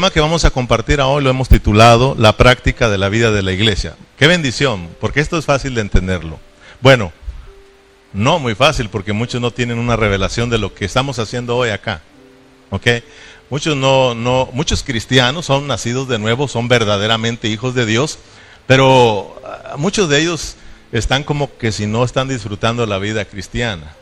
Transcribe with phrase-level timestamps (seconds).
[0.00, 3.42] tema que vamos a compartir hoy lo hemos titulado La práctica de la vida de
[3.42, 3.96] la iglesia.
[4.18, 6.40] Qué bendición, porque esto es fácil de entenderlo.
[6.80, 7.12] Bueno,
[8.14, 11.68] no muy fácil, porque muchos no tienen una revelación de lo que estamos haciendo hoy
[11.68, 12.00] acá.
[12.70, 12.86] ¿Ok?
[13.50, 18.18] Muchos no, no, muchos cristianos son nacidos de nuevo, son verdaderamente hijos de Dios,
[18.66, 20.56] pero ah, muchos de ellos
[20.92, 23.94] están como que si no están disfrutando la vida cristiana,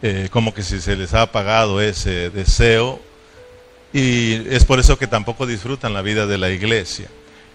[0.00, 3.00] eh, como que si se les ha apagado ese deseo
[3.92, 7.08] y es por eso que tampoco disfrutan la vida de la iglesia.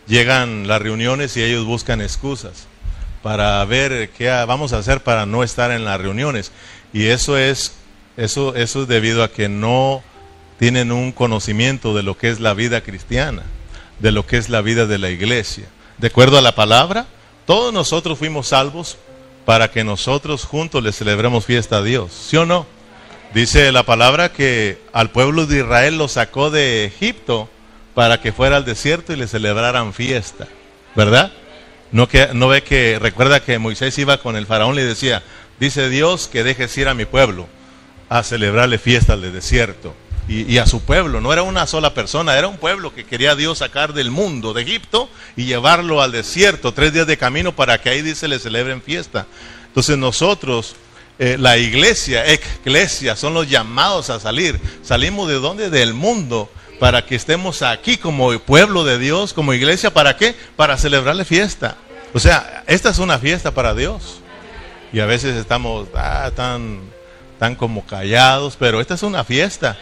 [0.08, 2.68] Llegan las reuniones y ellos buscan excusas
[3.23, 6.52] para ver qué vamos a hacer para no estar en las reuniones.
[6.94, 7.73] Y eso es,
[8.16, 10.04] eso, eso es debido a que no
[10.60, 13.44] tienen un conocimiento de lo que es la vida cristiana,
[13.99, 15.66] de lo que es la vida de la iglesia.
[15.98, 17.08] De acuerdo a la palabra,
[17.46, 18.98] todos nosotros fuimos salvos
[19.46, 22.12] para que nosotros juntos le celebremos fiesta a Dios.
[22.12, 22.77] ¿Sí o no?
[23.34, 27.49] Dice la palabra que al pueblo de Israel lo sacó de Egipto
[27.94, 30.48] para que fuera al desierto y le celebraran fiesta,
[30.95, 31.32] ¿verdad?
[31.91, 35.24] No, que, no ve que, recuerda que Moisés iba con el faraón y le decía,
[35.60, 37.48] dice Dios que dejes ir a mi pueblo
[38.10, 39.93] a celebrarle fiesta al desierto.
[40.30, 43.35] Y, y, a su pueblo, no era una sola persona, era un pueblo que quería
[43.35, 47.80] Dios sacar del mundo, de Egipto, y llevarlo al desierto, tres días de camino para
[47.80, 49.26] que ahí dice le celebren fiesta.
[49.68, 50.76] Entonces nosotros
[51.20, 54.60] eh, la iglesia, eclesia, son los llamados a salir.
[54.84, 55.70] Salimos de dónde?
[55.70, 60.35] Del mundo para que estemos aquí como pueblo de Dios, como iglesia, ¿para qué?
[60.55, 61.77] Para celebrarle fiesta.
[62.13, 64.22] O sea, esta es una fiesta para Dios.
[64.94, 66.81] Y a veces estamos ah, tan,
[67.40, 69.78] tan como callados, pero esta es una fiesta.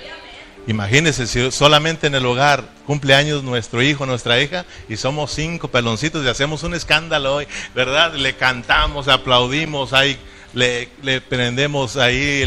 [0.68, 5.68] Imagínense si solamente en el hogar cumple años nuestro hijo, nuestra hija, y somos cinco
[5.68, 8.16] peloncitos y hacemos un escándalo hoy, ¿verdad?
[8.16, 10.18] Le cantamos, aplaudimos, hay
[10.56, 12.46] le, prendemos ahí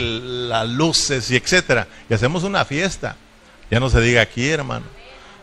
[0.48, 3.17] las luces y etcétera, y hacemos una fiesta.
[3.70, 4.87] Ya no se diga aquí, hermano.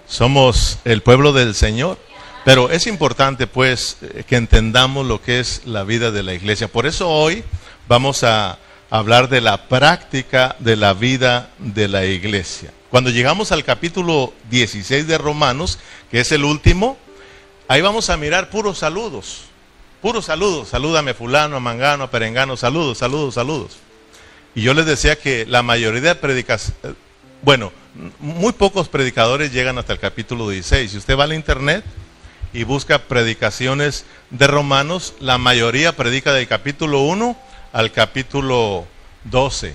[0.07, 1.97] Somos el pueblo del Señor.
[2.43, 6.67] Pero es importante, pues, eh, que entendamos lo que es la vida de la iglesia.
[6.67, 7.43] Por eso hoy
[7.87, 8.59] vamos a
[8.91, 12.71] hablar de la práctica de la vida de la iglesia.
[12.91, 15.79] Cuando llegamos al capítulo 16 de Romanos,
[16.11, 16.97] que es el último,
[17.67, 19.45] ahí vamos a mirar puros saludos.
[20.05, 23.77] Puros saludos, salúdame fulano, mangano, perengano, saludos, saludos, saludos.
[24.53, 26.93] Y yo les decía que la mayoría de predicas, eh,
[27.41, 27.71] bueno,
[28.19, 30.91] muy pocos predicadores llegan hasta el capítulo 16.
[30.91, 31.83] Si usted va al internet
[32.53, 37.35] y busca predicaciones de Romanos, la mayoría predica del capítulo 1
[37.73, 38.85] al capítulo
[39.23, 39.73] 12.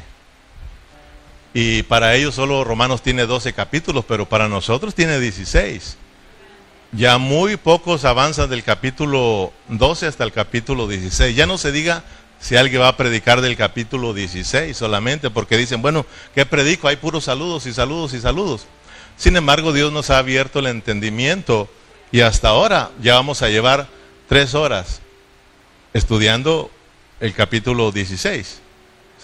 [1.55, 5.97] Y para ellos solo Romanos tiene 12 capítulos, pero para nosotros tiene 16.
[6.93, 11.37] Ya muy pocos avanzan del capítulo 12 hasta el capítulo 16.
[11.37, 12.03] Ya no se diga
[12.41, 16.89] si alguien va a predicar del capítulo 16 solamente, porque dicen, bueno, ¿qué predico?
[16.89, 18.67] Hay puros saludos y saludos y saludos.
[19.17, 21.69] Sin embargo, Dios nos ha abierto el entendimiento
[22.11, 23.87] y hasta ahora ya vamos a llevar
[24.29, 25.01] tres horas
[25.93, 26.73] estudiando
[27.21, 28.61] el capítulo 16.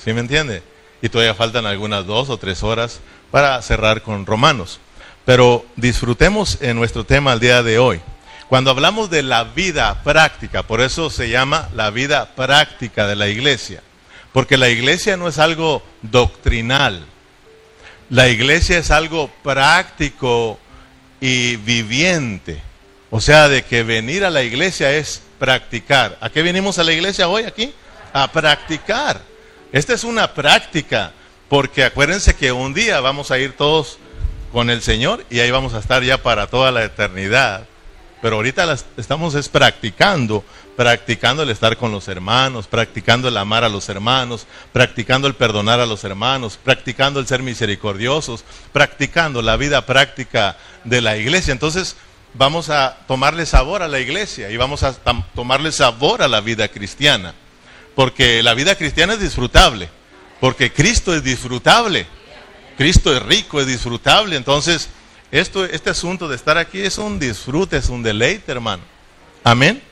[0.04, 0.62] ¿Sí me entiende?
[1.02, 3.00] Y todavía faltan algunas dos o tres horas
[3.32, 4.78] para cerrar con Romanos.
[5.26, 8.00] Pero disfrutemos en nuestro tema el día de hoy.
[8.48, 13.26] Cuando hablamos de la vida práctica, por eso se llama la vida práctica de la
[13.26, 13.82] iglesia,
[14.32, 17.04] porque la iglesia no es algo doctrinal,
[18.08, 20.60] la iglesia es algo práctico
[21.20, 22.62] y viviente.
[23.10, 26.18] O sea, de que venir a la iglesia es practicar.
[26.20, 27.72] ¿A qué venimos a la iglesia hoy aquí?
[28.12, 29.20] A practicar.
[29.72, 31.12] Esta es una práctica,
[31.48, 33.98] porque acuérdense que un día vamos a ir todos
[34.52, 37.66] con el Señor y ahí vamos a estar ya para toda la eternidad.
[38.22, 40.42] Pero ahorita estamos es practicando,
[40.74, 45.80] practicando el estar con los hermanos, practicando el amar a los hermanos, practicando el perdonar
[45.80, 51.52] a los hermanos, practicando el ser misericordiosos, practicando la vida práctica de la iglesia.
[51.52, 51.96] Entonces
[52.34, 54.94] vamos a tomarle sabor a la iglesia y vamos a
[55.34, 57.34] tomarle sabor a la vida cristiana.
[57.94, 59.88] Porque la vida cristiana es disfrutable,
[60.40, 62.06] porque Cristo es disfrutable.
[62.76, 64.36] Cristo es rico, es disfrutable.
[64.36, 64.88] Entonces,
[65.30, 68.82] esto, este asunto de estar aquí es un disfrute, es un deleite, hermano.
[69.42, 69.82] Amén.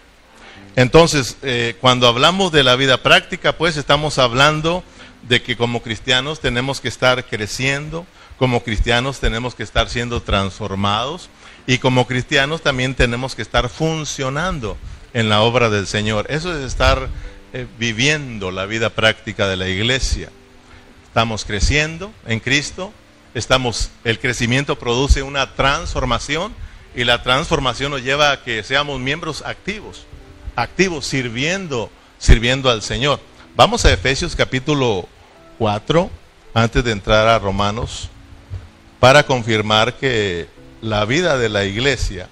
[0.76, 4.82] Entonces, eh, cuando hablamos de la vida práctica, pues estamos hablando
[5.22, 8.06] de que como cristianos tenemos que estar creciendo,
[8.38, 11.30] como cristianos tenemos que estar siendo transformados
[11.66, 14.76] y como cristianos también tenemos que estar funcionando
[15.14, 16.26] en la obra del Señor.
[16.28, 17.08] Eso es estar
[17.52, 20.30] eh, viviendo la vida práctica de la iglesia.
[21.14, 22.92] Estamos creciendo en Cristo,
[23.34, 26.52] estamos, el crecimiento produce una transformación
[26.96, 30.06] y la transformación nos lleva a que seamos miembros activos,
[30.56, 31.88] activos sirviendo,
[32.18, 33.20] sirviendo al Señor.
[33.54, 35.08] Vamos a Efesios capítulo
[35.58, 36.10] 4,
[36.52, 38.08] antes de entrar a Romanos,
[38.98, 40.48] para confirmar que
[40.82, 42.28] la vida de la iglesia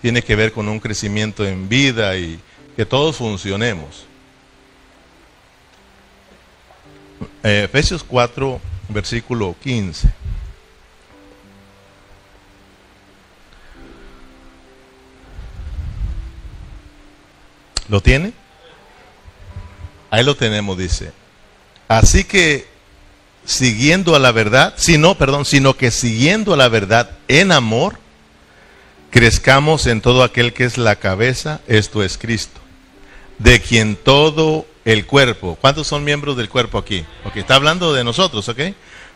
[0.00, 2.38] tiene que ver con un crecimiento en vida y
[2.76, 4.11] que todos funcionemos.
[7.42, 10.12] Eh, Efesios 4, versículo 15.
[17.88, 18.32] ¿Lo tiene?
[20.10, 21.12] Ahí lo tenemos, dice.
[21.88, 22.66] Así que
[23.44, 27.98] siguiendo a la verdad, sino, perdón, sino que siguiendo a la verdad en amor,
[29.10, 32.60] crezcamos en todo aquel que es la cabeza, esto es Cristo,
[33.38, 37.04] de quien todo el cuerpo, ¿cuántos son miembros del cuerpo aquí?
[37.24, 38.58] Ok, está hablando de nosotros, ¿ok?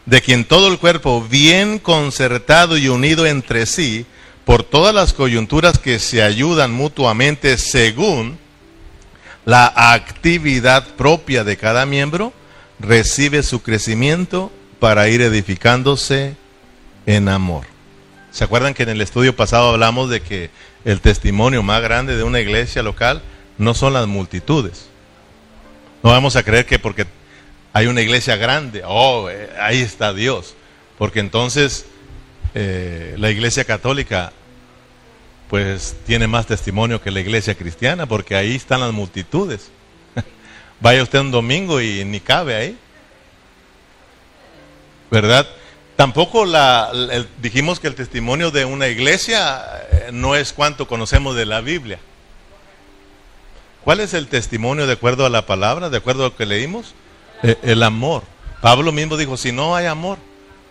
[0.05, 4.07] De quien todo el cuerpo, bien concertado y unido entre sí,
[4.45, 8.39] por todas las coyunturas que se ayudan mutuamente según
[9.45, 12.33] la actividad propia de cada miembro,
[12.79, 16.37] recibe su crecimiento para ir edificándose
[17.07, 17.65] en amor.
[18.31, 20.51] ¿Se acuerdan que en el estudio pasado hablamos de que
[20.85, 23.23] el testimonio más grande de una iglesia local
[23.59, 24.89] no son las multitudes?
[26.07, 27.05] No vamos a creer que porque
[27.73, 30.55] hay una iglesia grande, oh, eh, ahí está Dios.
[30.99, 31.85] Porque entonces
[32.55, 34.33] eh, la iglesia católica
[35.51, 39.73] pues tiene más testimonio que la iglesia cristiana, porque ahí están las multitudes.
[40.81, 42.79] Vaya usted un domingo y ni cabe ahí.
[45.11, 45.45] ¿Verdad?
[45.97, 46.93] Tampoco la,
[47.43, 49.61] dijimos que el testimonio de una iglesia
[49.91, 51.99] eh, no es cuánto conocemos de la Biblia.
[53.87, 56.97] ¿Cuál es el testimonio de acuerdo a la palabra, de acuerdo a lo que leímos?
[57.45, 58.25] Eh, el amor.
[58.61, 60.19] Pablo mismo dijo, si no hay amor,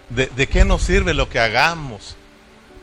[0.10, 2.18] ¿de, ¿de qué nos sirve lo que hagamos?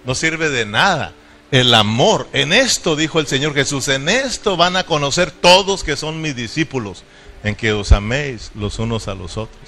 [0.07, 1.13] No sirve de nada
[1.51, 2.29] el amor.
[2.33, 6.35] En esto, dijo el Señor Jesús, en esto van a conocer todos que son mis
[6.35, 7.05] discípulos,
[7.45, 9.61] en que os améis los unos a los otros.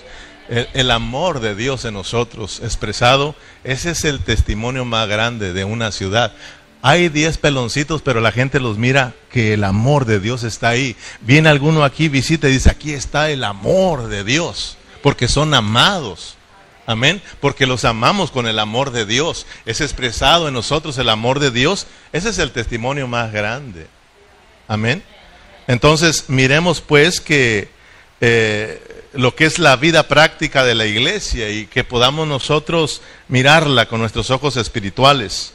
[0.48, 3.34] El, amor de Dios en nosotros expresado,
[3.64, 6.32] ese es el testimonio más grande de una ciudad.
[6.86, 10.96] Hay diez peloncitos, pero la gente los mira que el amor de Dios está ahí.
[11.22, 16.36] Viene alguno aquí, visita y dice, aquí está el amor de Dios, porque son amados.
[16.84, 17.22] Amén.
[17.40, 19.46] Porque los amamos con el amor de Dios.
[19.64, 21.86] Es expresado en nosotros el amor de Dios.
[22.12, 23.86] Ese es el testimonio más grande.
[24.68, 25.02] Amén.
[25.66, 27.70] Entonces, miremos pues que
[28.20, 33.88] eh, lo que es la vida práctica de la iglesia y que podamos nosotros mirarla
[33.88, 35.53] con nuestros ojos espirituales.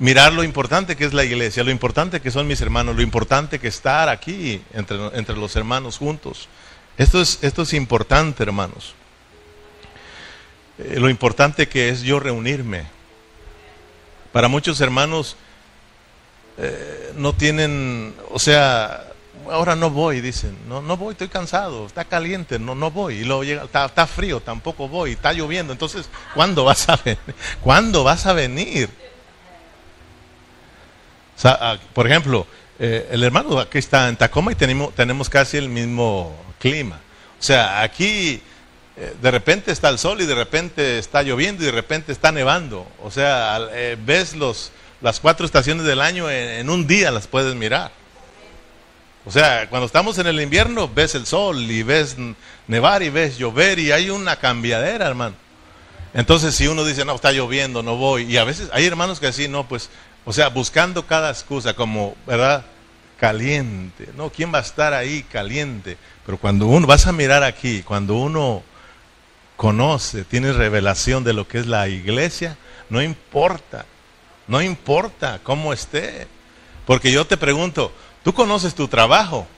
[0.00, 3.58] Mirar lo importante que es la iglesia, lo importante que son mis hermanos, lo importante
[3.58, 6.48] que estar aquí entre, entre los hermanos juntos.
[6.96, 8.94] Esto es, esto es importante, hermanos.
[10.78, 12.84] Eh, lo importante que es yo reunirme.
[14.32, 15.36] Para muchos hermanos
[16.56, 19.04] eh, no tienen, o sea,
[19.50, 23.24] ahora no voy, dicen, no, no voy, estoy cansado, está caliente, no, no voy, y
[23.24, 27.18] luego llega, está, está frío, tampoco voy, está lloviendo, entonces, ¿cuándo vas a venir?
[27.60, 28.88] ¿Cuándo vas a venir?
[31.44, 32.46] Ah, por ejemplo,
[32.78, 37.00] eh, el hermano aquí está en Tacoma y tenemos, tenemos casi el mismo clima.
[37.38, 38.42] O sea, aquí
[38.96, 42.32] eh, de repente está el sol y de repente está lloviendo y de repente está
[42.32, 42.86] nevando.
[43.02, 47.54] O sea, eh, ves los, las cuatro estaciones del año en, un día las puedes
[47.54, 47.90] mirar.
[49.24, 52.16] O sea, cuando estamos en el invierno ves el sol y ves
[52.66, 55.34] nevar y ves llover y hay una cambiadera, hermano.
[56.12, 58.24] Entonces si uno dice, no, está lloviendo, no voy.
[58.24, 59.88] Y a veces hay hermanos que así, no, pues,
[60.30, 62.64] o sea, buscando cada excusa como, ¿verdad?
[63.18, 64.10] Caliente.
[64.16, 65.98] No, ¿quién va a estar ahí caliente?
[66.24, 68.62] Pero cuando uno, vas a mirar aquí, cuando uno
[69.56, 72.56] conoce, tiene revelación de lo que es la iglesia,
[72.90, 73.86] no importa,
[74.46, 76.28] no importa cómo esté.
[76.86, 79.48] Porque yo te pregunto, tú conoces tu trabajo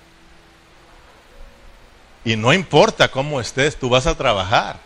[2.25, 4.79] y no importa cómo estés, tú vas a trabajar.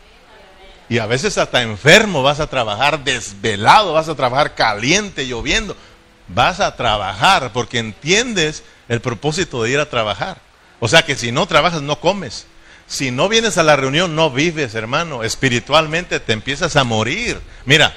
[0.88, 5.76] Y a veces hasta enfermo vas a trabajar, desvelado, vas a trabajar caliente, lloviendo.
[6.28, 10.38] Vas a trabajar porque entiendes el propósito de ir a trabajar.
[10.78, 12.47] O sea que si no trabajas, no comes.
[12.87, 15.25] Si no vienes a la reunión, no vives, hermano.
[15.25, 17.40] Espiritualmente te empiezas a morir.
[17.64, 17.93] Mira,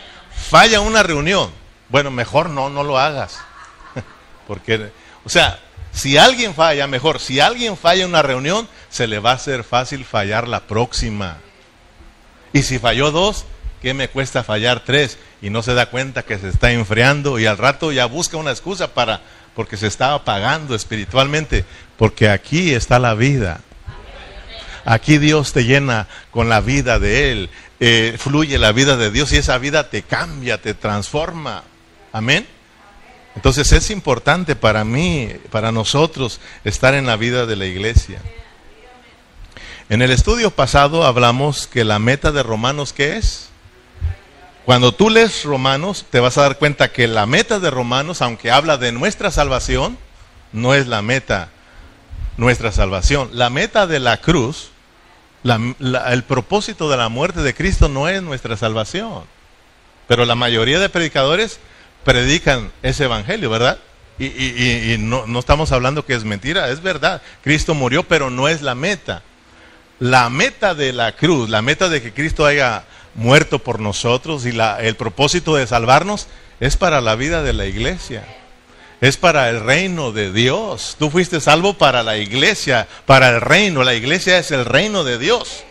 [0.50, 1.52] falla una reunión.
[1.90, 3.40] Bueno, mejor no, no lo hagas.
[4.48, 4.92] Porque,
[5.26, 5.60] o sea,
[5.92, 10.06] si alguien falla, mejor, si alguien falla una reunión, se le va a hacer fácil
[10.06, 11.38] fallar la próxima.
[12.54, 13.46] Y si falló dos,
[13.82, 15.18] ¿qué me cuesta fallar tres?
[15.42, 18.52] Y no se da cuenta que se está enfriando y al rato ya busca una
[18.52, 19.22] excusa para,
[19.56, 21.66] porque se está apagando espiritualmente.
[21.98, 23.62] Porque aquí está la vida.
[24.86, 29.32] Aquí Dios te llena con la vida de Él, eh, fluye la vida de Dios
[29.34, 31.64] y esa vida te cambia, te transforma.
[32.12, 32.48] Amén.
[33.36, 38.22] Entonces es importante para mí, para nosotros, estar en la vida de la iglesia.
[39.90, 43.50] En el estudio pasado hablamos que la meta de Romanos, ¿qué es?
[44.64, 48.52] Cuando tú lees Romanos, te vas a dar cuenta que la meta de Romanos, aunque
[48.52, 49.98] habla de nuestra salvación,
[50.54, 51.50] no es la meta
[52.38, 53.32] nuestra salvación.
[53.34, 54.70] La meta de la cruz,
[55.44, 59.24] el propósito de la muerte de Cristo no es nuestra salvación.
[60.08, 61.60] Pero la mayoría de predicadores
[62.04, 63.80] predican ese evangelio, ¿verdad?
[64.20, 67.24] Y, no, no, estamos hablando que es mentira, es verdad.
[67.42, 69.24] Cristo murió, pero no es la meta.
[70.00, 74.58] La meta de la cruz, la meta de que Cristo haya muerto por nosotros y
[74.80, 76.28] el propósito de salvarnos
[76.60, 78.24] es para la vida de la iglesia.
[79.02, 80.96] Es para el reino de Dios.
[81.00, 83.84] Tú fuiste salvo para la iglesia, para el reino.
[83.84, 85.64] La iglesia es el reino de Dios.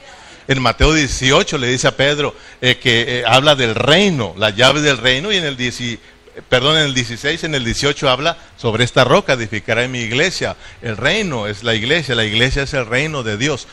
[0.47, 4.81] En Mateo 18 le dice a Pedro eh, que eh, habla del reino, la llave
[4.81, 5.57] del reino, y en el,
[6.49, 10.57] perdón, en el 16, en el 18 habla sobre esta roca edificará en mi iglesia.
[10.81, 13.69] El reino es la iglesia, la iglesia es el reino de Dios.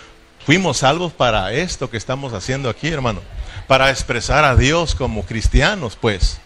[0.46, 3.22] Fuimos salvos para esto que estamos haciendo aquí, hermano,
[3.66, 6.38] para expresar a Dios como cristianos, pues,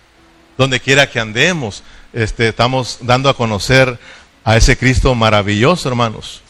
[0.57, 3.99] donde quiera que andemos, este, estamos dando a conocer
[4.45, 6.41] a ese Cristo maravilloso, hermanos.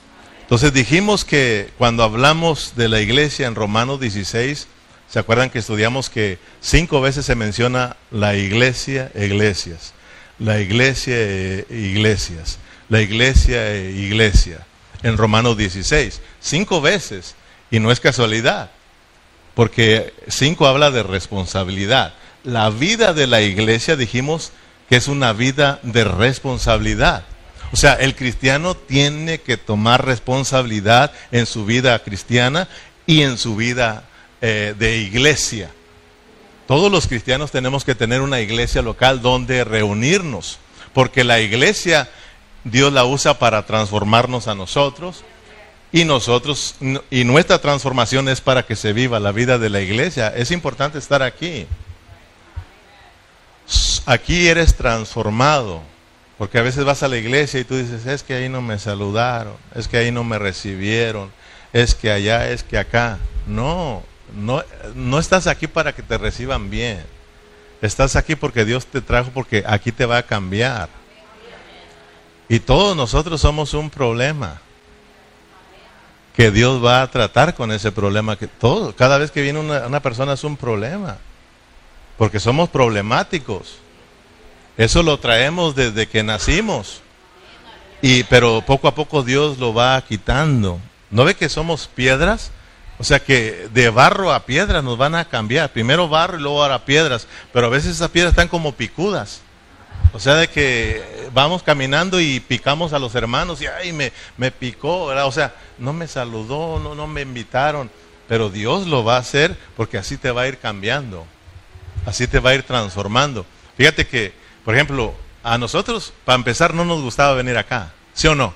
[0.42, 4.68] Entonces dijimos que cuando hablamos de la iglesia en Romanos 16,
[5.10, 9.96] ¿se acuerdan que estudiamos que cinco veces se menciona la iglesia, iglesias?
[10.38, 12.60] La iglesia, e iglesias.
[12.90, 14.68] La iglesia, e iglesia.
[15.02, 16.22] En Romanos 16.
[16.40, 17.36] Cinco veces.
[17.72, 18.72] Y no es casualidad.
[19.56, 22.14] Porque cinco habla de responsabilidad.
[22.44, 24.52] La vida de la iglesia, dijimos
[24.90, 27.26] que es una vida de responsabilidad.
[27.72, 32.68] O sea, el cristiano tiene que tomar responsabilidad en su vida cristiana
[33.06, 34.04] y en su vida
[34.42, 35.70] eh, de iglesia.
[36.68, 40.60] Todos los cristianos tenemos que tener una iglesia local donde reunirnos,
[40.94, 42.10] porque la iglesia
[42.64, 45.24] Dios la usa para transformarnos a nosotros
[45.92, 46.76] y nosotros
[47.10, 50.30] y nuestra transformación es para que se viva la vida de la iglesia.
[50.30, 51.66] Es importante estar aquí.
[54.06, 55.82] Aquí eres transformado.
[56.40, 58.80] Porque a veces vas a la iglesia y tú dices, es que ahí no me
[58.80, 61.30] saludaron, es que ahí no me recibieron,
[61.74, 63.20] es que allá, es que acá.
[63.46, 64.04] No,
[64.34, 64.64] no,
[64.96, 67.04] no estás aquí para que te reciban bien.
[67.82, 70.88] Estás aquí porque Dios te trajo, porque aquí te va a cambiar.
[72.48, 74.62] Y todos nosotros somos un problema.
[76.40, 78.38] Que Dios va a tratar con ese problema.
[78.38, 81.18] Que todo, cada vez que viene una, una persona es un problema.
[82.18, 83.80] Porque somos problemáticos.
[84.78, 87.02] Eso lo traemos desde que nacimos.
[88.02, 90.80] Y, pero poco a poco Dios lo va quitando.
[91.12, 92.52] ¿No ve que somos piedras?
[93.00, 95.74] O sea que de barro a piedra nos van a cambiar.
[95.74, 97.28] Primero barro y luego ahora piedras.
[97.52, 99.42] Pero a veces esas piedras están como picudas.
[100.14, 104.52] O sea, de que vamos caminando y picamos a los hermanos y ay, me, me
[104.52, 105.06] picó.
[105.06, 107.90] O sea, no me saludó, no, no me invitaron.
[108.28, 111.26] Pero Dios lo va a hacer porque así te va a ir cambiando.
[112.06, 113.46] Así te va a ir transformando.
[113.76, 114.34] Fíjate que
[114.70, 118.54] por ejemplo, a nosotros, para empezar, no nos gustaba venir acá, ¿sí o no?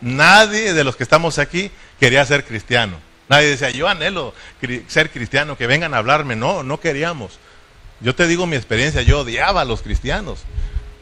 [0.00, 1.70] Nadie de los que estamos aquí
[2.00, 2.96] quería ser cristiano.
[3.28, 4.34] Nadie decía, yo anhelo
[4.88, 6.36] ser cristiano, que vengan a hablarme.
[6.36, 7.38] No, no queríamos.
[8.00, 10.40] Yo te digo mi experiencia, yo odiaba a los cristianos,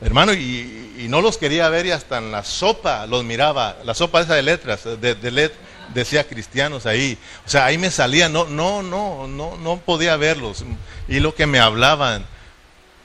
[0.00, 0.76] hermano, y,
[1.08, 4.42] no los quería ver y hasta en la sopa los miraba, la sopa esa de
[4.42, 5.50] letras, de, de
[5.94, 7.18] decía cristianos ahí.
[7.46, 10.64] O sea, ahí me salía, no, no, no, no, no podía verlos.
[11.08, 12.24] Y lo que me hablaban,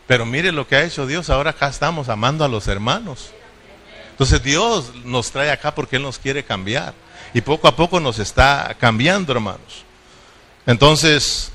[0.08, 3.32] pero mire lo que ha hecho Dios, ahora acá estamos amando a los hermanos.
[4.12, 6.94] Entonces Dios nos trae acá porque Él nos quiere cambiar.
[7.34, 9.84] Y poco a poco nos está cambiando, hermanos.
[10.66, 11.52] Entonces,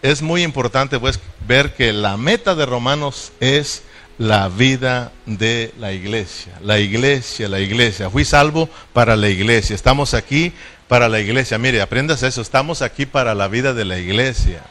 [0.00, 3.82] es muy importante pues ver que la meta de Romanos es
[4.18, 6.58] la vida de la iglesia.
[6.62, 8.10] La iglesia, la iglesia.
[8.10, 9.74] Fui salvo para la iglesia.
[9.74, 10.52] Estamos aquí
[10.88, 11.58] para la iglesia.
[11.58, 12.40] Mire, aprendas eso.
[12.40, 14.62] Estamos aquí para la vida de la iglesia.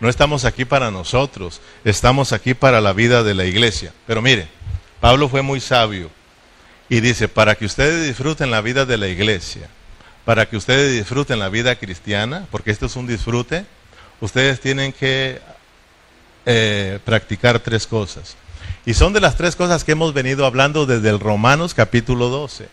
[0.00, 3.92] No estamos aquí para nosotros, estamos aquí para la vida de la iglesia.
[4.06, 4.46] Pero mire,
[5.00, 6.10] Pablo fue muy sabio
[6.88, 9.68] y dice, para que ustedes disfruten la vida de la iglesia,
[10.24, 13.66] para que ustedes disfruten la vida cristiana, porque esto es un disfrute,
[14.20, 15.40] ustedes tienen que
[16.46, 18.36] eh, practicar tres cosas.
[18.88, 22.70] Y son de las tres cosas que hemos venido hablando desde el Romanos capítulo 12.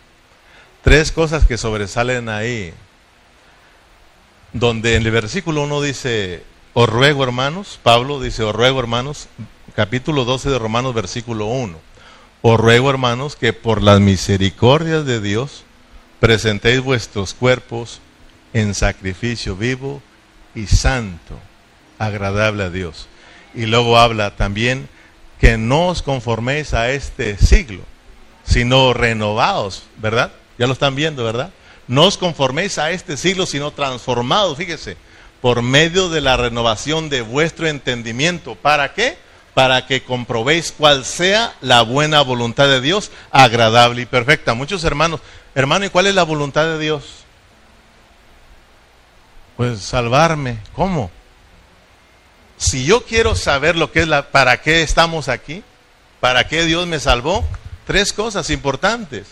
[0.80, 2.72] Tres cosas que sobresalen ahí.
[4.54, 6.42] Donde en el versículo 1 dice,
[6.72, 9.28] os ruego, hermanos, Pablo dice, os ruego, hermanos,
[9.74, 11.78] capítulo 12 de Romanos, versículo 1.
[12.40, 15.64] Os ruego, hermanos, que por las misericordias de Dios
[16.18, 18.00] presentéis vuestros cuerpos
[18.54, 20.00] en sacrificio vivo
[20.54, 21.38] y santo,
[21.98, 23.06] agradable a Dios.
[23.54, 24.88] Y luego habla también
[25.38, 27.82] que no os conforméis a este siglo,
[28.44, 30.32] sino renovados, ¿verdad?
[30.58, 31.50] Ya lo están viendo, ¿verdad?
[31.88, 34.96] No os conforméis a este siglo, sino transformados, fíjese,
[35.40, 38.54] por medio de la renovación de vuestro entendimiento.
[38.54, 39.18] ¿Para qué?
[39.54, 44.54] Para que comprobéis cuál sea la buena voluntad de Dios, agradable y perfecta.
[44.54, 45.20] Muchos hermanos,
[45.54, 47.04] hermano, ¿y cuál es la voluntad de Dios?
[49.56, 50.58] Pues salvarme.
[50.74, 51.10] ¿Cómo?
[52.56, 55.62] Si yo quiero saber lo que es la, para qué estamos aquí,
[56.20, 57.44] para qué Dios me salvó,
[57.86, 59.28] tres cosas importantes.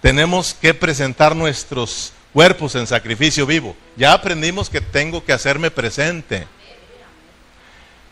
[0.00, 3.76] Tenemos que presentar nuestros cuerpos en sacrificio vivo.
[3.96, 6.46] Ya aprendimos que tengo que hacerme presente.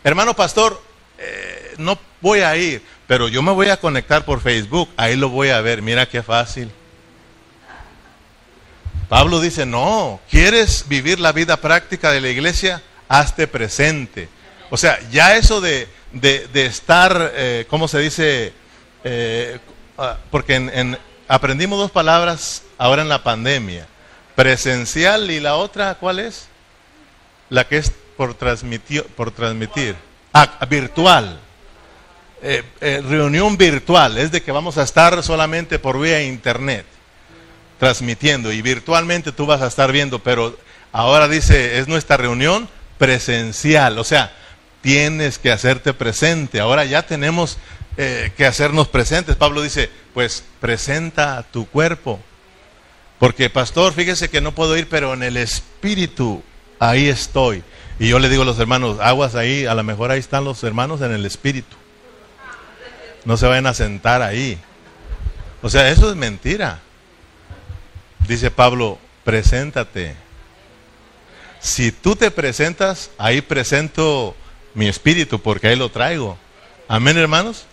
[0.04, 0.82] Hermano pastor,
[1.18, 5.28] eh, no voy a ir, pero yo me voy a conectar por Facebook, ahí lo
[5.28, 6.70] voy a ver, mira qué fácil.
[9.08, 12.80] Pablo dice, no, ¿quieres vivir la vida práctica de la iglesia?
[13.08, 14.28] Hazte presente.
[14.70, 15.88] O sea, ya eso de,
[16.54, 18.52] estar, eh, ¿cómo se dice?
[19.04, 19.58] Eh,
[19.98, 20.96] ah, porque en,
[21.28, 23.86] aprendimos dos palabras ahora en la pandemia.
[24.36, 26.46] Presencial y la otra, ¿cuál es?
[27.48, 29.04] La que es por transmitir.
[29.04, 29.96] Por transmitir.
[30.32, 31.40] Ah, virtual.
[32.42, 36.86] Eh, reunión virtual, es de que vamos a estar solamente por vía internet
[37.80, 40.56] transmitiendo y virtualmente tú vas a estar viendo, pero
[40.92, 44.32] ahora dice, es nuestra reunión presencial, o sea,
[44.80, 47.58] tienes que hacerte presente, ahora ya tenemos
[47.96, 49.36] eh, que hacernos presentes.
[49.36, 52.20] Pablo dice, pues presenta tu cuerpo,
[53.18, 56.42] porque pastor, fíjese que no puedo ir, pero en el espíritu,
[56.78, 57.62] ahí estoy.
[57.98, 60.64] Y yo le digo a los hermanos, aguas ahí, a lo mejor ahí están los
[60.64, 61.76] hermanos en el espíritu.
[63.26, 64.58] No se vayan a sentar ahí.
[65.60, 66.80] O sea, eso es mentira.
[68.26, 70.16] Dice Pablo, preséntate.
[71.60, 74.34] Si tú te presentas, ahí presento
[74.74, 76.38] mi espíritu, porque ahí lo traigo.
[76.88, 77.64] Amén, hermanos.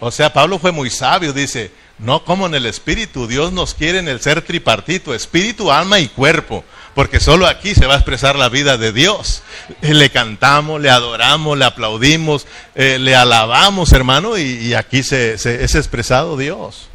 [0.00, 3.98] O sea, Pablo fue muy sabio, dice, no como en el espíritu, Dios nos quiere
[3.98, 6.64] en el ser tripartito, espíritu, alma y cuerpo,
[6.94, 9.42] porque solo aquí se va a expresar la vida de Dios.
[9.80, 16.36] Le cantamos, le adoramos, le aplaudimos, eh, le alabamos, hermano, y, aquí se, es expresado
[16.36, 16.88] Dios.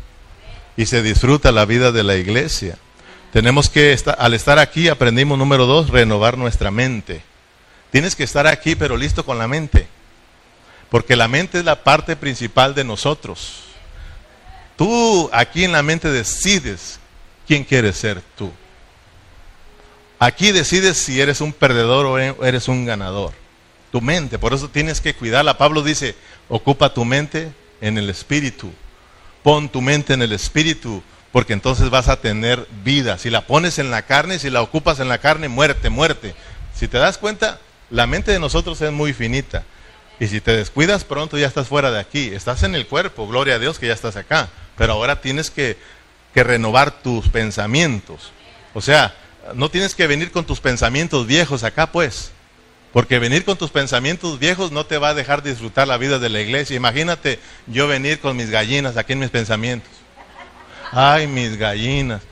[0.78, 2.78] Y se disfruta la vida de la iglesia.
[3.32, 7.24] Tenemos que, al estar aquí, aprendimos número dos, renovar nuestra mente.
[7.94, 9.86] Tienes que estar aquí, pero listo con la mente.
[10.90, 13.66] Porque la mente es la parte principal de nosotros.
[14.76, 17.00] Tú aquí en la mente decides
[17.46, 18.52] quién quieres ser tú.
[20.18, 23.32] Aquí decides si eres un perdedor o eres un ganador.
[23.92, 25.60] Tu mente, por eso tienes que cuidarla.
[25.60, 26.16] Pablo dice,
[26.50, 28.74] ocupa tu mente en el espíritu.
[29.44, 33.20] Pon tu mente en el espíritu porque entonces vas a tener vida.
[33.20, 36.34] Si la pones en la carne, si la ocupas en la carne, muerte, muerte.
[36.74, 37.60] Si te das cuenta,
[37.94, 39.64] la mente de nosotros es muy finita.
[40.20, 42.32] Y si te descuidas, pronto ya estás fuera de aquí.
[42.34, 44.50] Estás en el cuerpo, gloria a Dios que ya estás acá.
[44.76, 45.78] Pero ahora tienes que,
[46.34, 48.32] que renovar tus pensamientos.
[48.74, 49.14] O sea,
[49.54, 52.32] no tienes que venir con tus pensamientos viejos acá, pues.
[52.94, 56.30] Porque venir con tus pensamientos viejos no te va a dejar disfrutar la vida de
[56.30, 56.76] la iglesia.
[56.76, 59.92] Imagínate yo venir con mis gallinas aquí en mis pensamientos.
[60.92, 62.24] Ay, mis gallinas,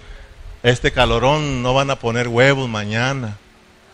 [0.64, 3.38] este calorón no van a poner huevos mañana.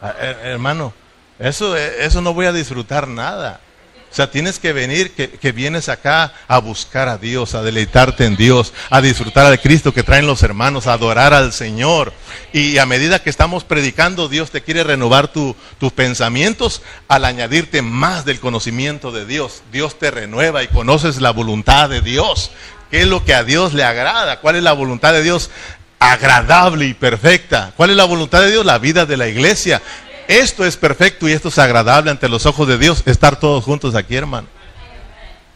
[0.02, 0.94] Ah, hermano,
[1.39, 3.62] eso, eso no voy a disfrutar nada.
[4.10, 8.38] O sea, tienes que venir, que, vienes acá a buscar a Dios, a deleitarte en
[8.38, 12.13] Dios, a disfrutar de Cristo que traen los hermanos, a adorar al Señor.
[12.54, 18.23] Y a medida que estamos predicando, Dios te quiere renovar tus pensamientos al añadirte más
[18.23, 19.62] del conocimiento de Dios.
[19.71, 22.52] Dios te renueva y conoces la voluntad de Dios.
[22.89, 24.39] ¿Qué es lo que a Dios le agrada?
[24.39, 25.52] ¿Cuál es la voluntad de Dios?
[26.00, 27.73] Agradable y perfecta.
[27.76, 28.65] ¿Cuál es la voluntad de Dios?
[28.65, 29.82] La vida de la iglesia.
[30.28, 33.96] Esto es perfecto y esto es agradable ante los ojos de Dios, estar todos juntos
[33.96, 34.48] aquí, hermano.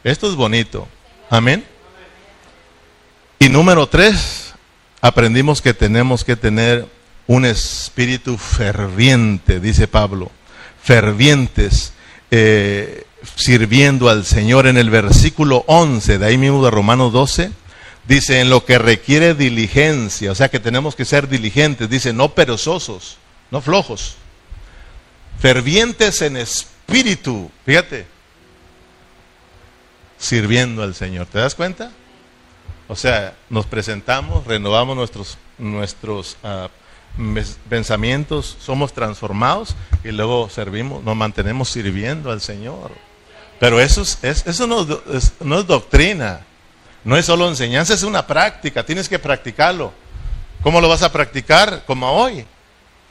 [0.04, 0.88] Esto es bonito.
[1.30, 1.66] Amén.
[3.40, 4.54] Y número tres,
[5.02, 6.88] aprendimos que tenemos que tener
[7.28, 10.32] un espíritu ferviente, dice Pablo.
[10.82, 11.94] Fervientes.
[12.32, 13.06] Eh,
[13.36, 14.68] sirviendo al Señor.
[14.68, 17.52] En el versículo 11, de ahí mismo de Romanos 12,
[18.08, 22.34] dice, en lo que requiere diligencia, o sea que tenemos que ser diligentes, dice, no
[22.34, 23.18] perezosos,
[23.52, 24.16] no flojos,
[25.42, 28.06] fervientes en espíritu, fíjate,
[30.20, 31.26] sirviendo al Señor.
[31.26, 31.92] ¿Te das cuenta?
[32.88, 36.68] O sea, nos presentamos, renovamos nuestros, nuestros uh,
[37.70, 42.92] pensamientos, somos transformados y luego servimos, nos mantenemos sirviendo al Señor.
[43.60, 46.42] Pero eso, es, eso no, es, no es doctrina,
[47.04, 49.92] no es solo enseñanza, es una práctica, tienes que practicarlo.
[50.62, 51.84] ¿Cómo lo vas a practicar?
[51.86, 52.46] Como hoy.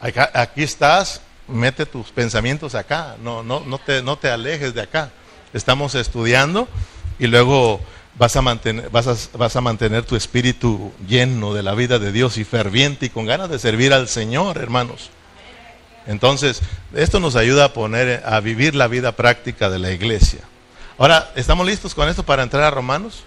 [0.00, 5.10] Aquí estás, mete tus pensamientos acá, no, no, no, te, no te alejes de acá.
[5.52, 6.68] Estamos estudiando
[7.18, 7.80] y luego
[8.16, 12.38] vas a, mantener, vas, vas a mantener tu espíritu lleno de la vida de Dios
[12.38, 15.10] y ferviente y con ganas de servir al Señor, hermanos.
[16.06, 16.62] Entonces,
[16.94, 20.40] esto nos ayuda a poner, a vivir la vida práctica de la iglesia.
[20.98, 23.24] Ahora, ¿estamos listos con esto para entrar a Romanos?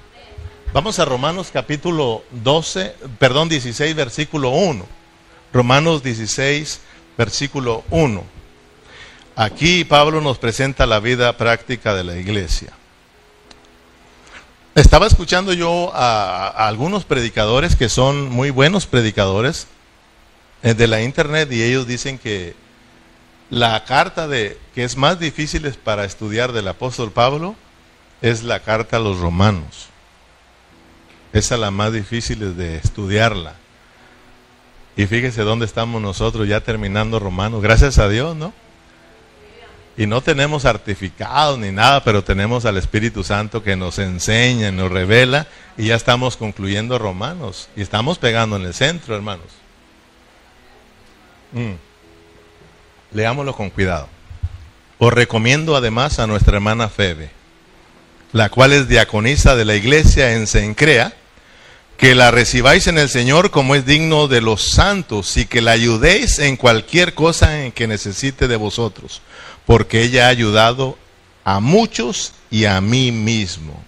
[0.73, 4.85] Vamos a Romanos capítulo 12, perdón, 16, versículo 1.
[5.53, 6.81] Romanos 16,
[7.17, 8.23] versículo 1.
[9.35, 12.71] Aquí Pablo nos presenta la vida práctica de la iglesia.
[14.75, 19.67] Estaba escuchando yo a, algunos predicadores que son muy buenos predicadores
[20.63, 22.55] eh, de la internet y ellos dicen que
[23.49, 27.55] la carta de que es más difícil para estudiar del apóstol Pablo
[28.21, 29.89] es la carta a los romanos.
[31.33, 33.55] Esa es la más difícil de estudiarla.
[34.95, 37.61] Y fíjese dónde estamos nosotros ya terminando Romanos.
[37.61, 38.53] Gracias a Dios, ¿no?
[39.95, 44.91] Y no tenemos certificados ni nada, pero tenemos al Espíritu Santo que nos enseña, nos
[44.91, 47.69] revela y ya estamos concluyendo Romanos.
[47.75, 49.47] Y estamos pegando en el centro, hermanos.
[51.51, 51.73] Mm.
[53.11, 54.07] Leámoslo con cuidado.
[54.97, 57.29] Os recomiendo además a nuestra hermana Febe,
[58.31, 61.13] la cual es diaconisa de la iglesia en Sencrea,
[61.97, 65.71] que la recibáis en el Señor como es digno de los santos y que la
[65.71, 69.21] ayudéis en cualquier cosa en que necesite de vosotros
[69.65, 70.97] porque ella ha ayudado
[71.43, 73.81] a muchos y a mí mismo.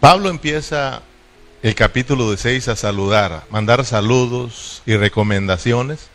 [0.00, 1.02] Pablo empieza
[1.62, 6.08] el capítulo de 6 a saludar, mandar saludos y recomendaciones.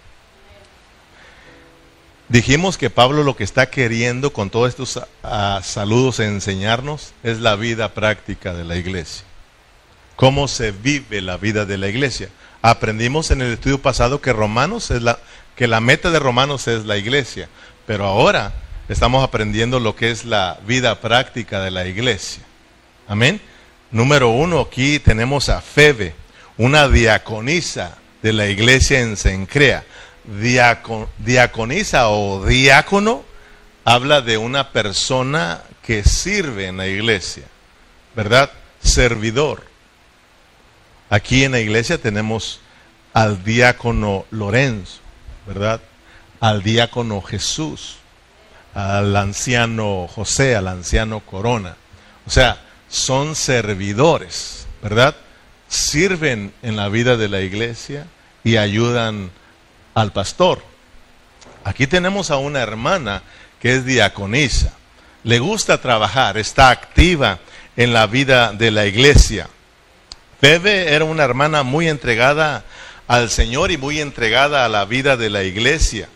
[2.27, 7.55] Dijimos que Pablo lo que está queriendo con todos estos ah, saludos enseñarnos es la
[7.55, 9.23] vida práctica de la iglesia.
[10.15, 12.29] Cómo se vive la vida de la iglesia.
[12.61, 15.19] Aprendimos en el estudio pasado que Romanos es la
[15.55, 17.49] que la meta de Romanos es la iglesia.
[17.85, 18.53] Pero ahora
[18.89, 22.43] estamos aprendiendo lo que es la vida práctica de la iglesia.
[23.07, 23.39] Amén.
[23.91, 26.15] Número uno, aquí tenemos a Febe,
[26.57, 29.85] una diaconisa de la iglesia en Sencrea.
[31.19, 33.23] diaconisa o diácono
[33.83, 37.43] habla de una persona que sirve en la iglesia,
[38.15, 38.49] ¿verdad?
[38.81, 39.63] Servidor.
[41.15, 42.59] Aquí en la iglesia tenemos
[43.13, 44.99] al diácono Lorenzo,
[45.47, 45.79] ¿verdad?
[46.41, 47.99] al diácono Jesús,
[48.73, 51.77] al anciano José, al anciano Corona.
[52.27, 52.57] O sea,
[52.89, 55.15] son servidores, ¿verdad?
[55.69, 58.07] Sirven en la vida de la iglesia
[58.43, 59.31] y ayudan
[59.93, 60.61] al pastor.
[61.63, 63.21] Aquí tenemos a una hermana
[63.61, 64.73] que es diaconisa.
[65.23, 67.39] Le gusta trabajar, está activa
[67.77, 69.47] en la vida de la iglesia.
[70.41, 72.63] Bebe era una hermana muy entregada
[73.07, 76.09] al Señor y muy entregada a la vida de la iglesia.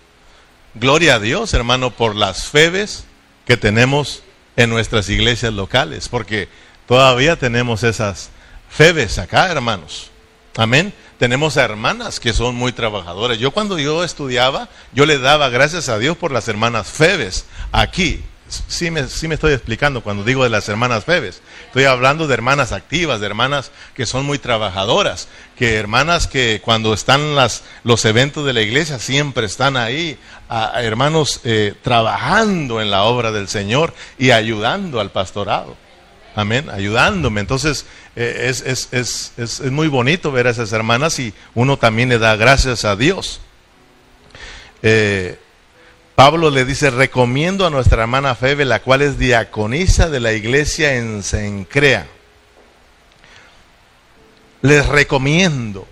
[0.75, 3.05] Gloria a Dios, hermano, por las febes
[3.45, 4.23] que tenemos
[4.55, 6.49] en nuestras iglesias locales, porque
[6.87, 8.29] todavía tenemos esas
[8.69, 10.11] febes acá, hermanos.
[10.57, 10.93] Amén.
[11.17, 13.37] Tenemos a hermanas que son muy trabajadoras.
[13.37, 18.23] Yo cuando yo estudiaba, yo le daba gracias a Dios por las hermanas febes aquí
[18.49, 21.41] sí me, sí me estoy explicando cuando digo de las hermanas Febes.
[21.67, 26.93] Estoy hablando de hermanas activas, de hermanas que son muy trabajadoras, que hermanas que cuando
[26.93, 30.17] están las, los eventos de la iglesia siempre están ahí,
[30.49, 35.77] a, hermanos eh, trabajando en la obra del Señor y ayudando al pastorado.
[36.35, 37.41] Amén, ayudándome.
[37.41, 37.85] Entonces
[38.15, 42.19] eh, es, es, es, es, muy bonito ver a esas hermanas y uno también le
[42.19, 43.41] da gracias a Dios.
[44.81, 45.37] Eh,
[46.19, 50.95] Pablo le dice, recomiendo a nuestra hermana Febe, la cual es diaconisa de la iglesia
[50.95, 52.07] en Sencrea.
[54.61, 55.87] Les recomiendo.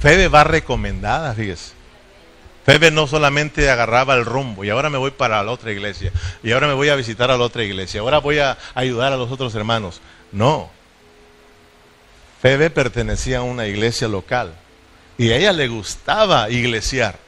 [0.00, 1.72] Febe va recomendada, fíjese.
[2.64, 6.10] Febe no solamente agarraba el rumbo y ahora me voy para la otra iglesia
[6.42, 9.18] y ahora me voy a visitar a la otra iglesia, ahora voy a ayudar a
[9.18, 10.00] los otros hermanos.
[10.32, 10.70] No.
[12.40, 14.54] Febe pertenecía a una iglesia local
[15.18, 17.18] y a ella le gustaba iglesiar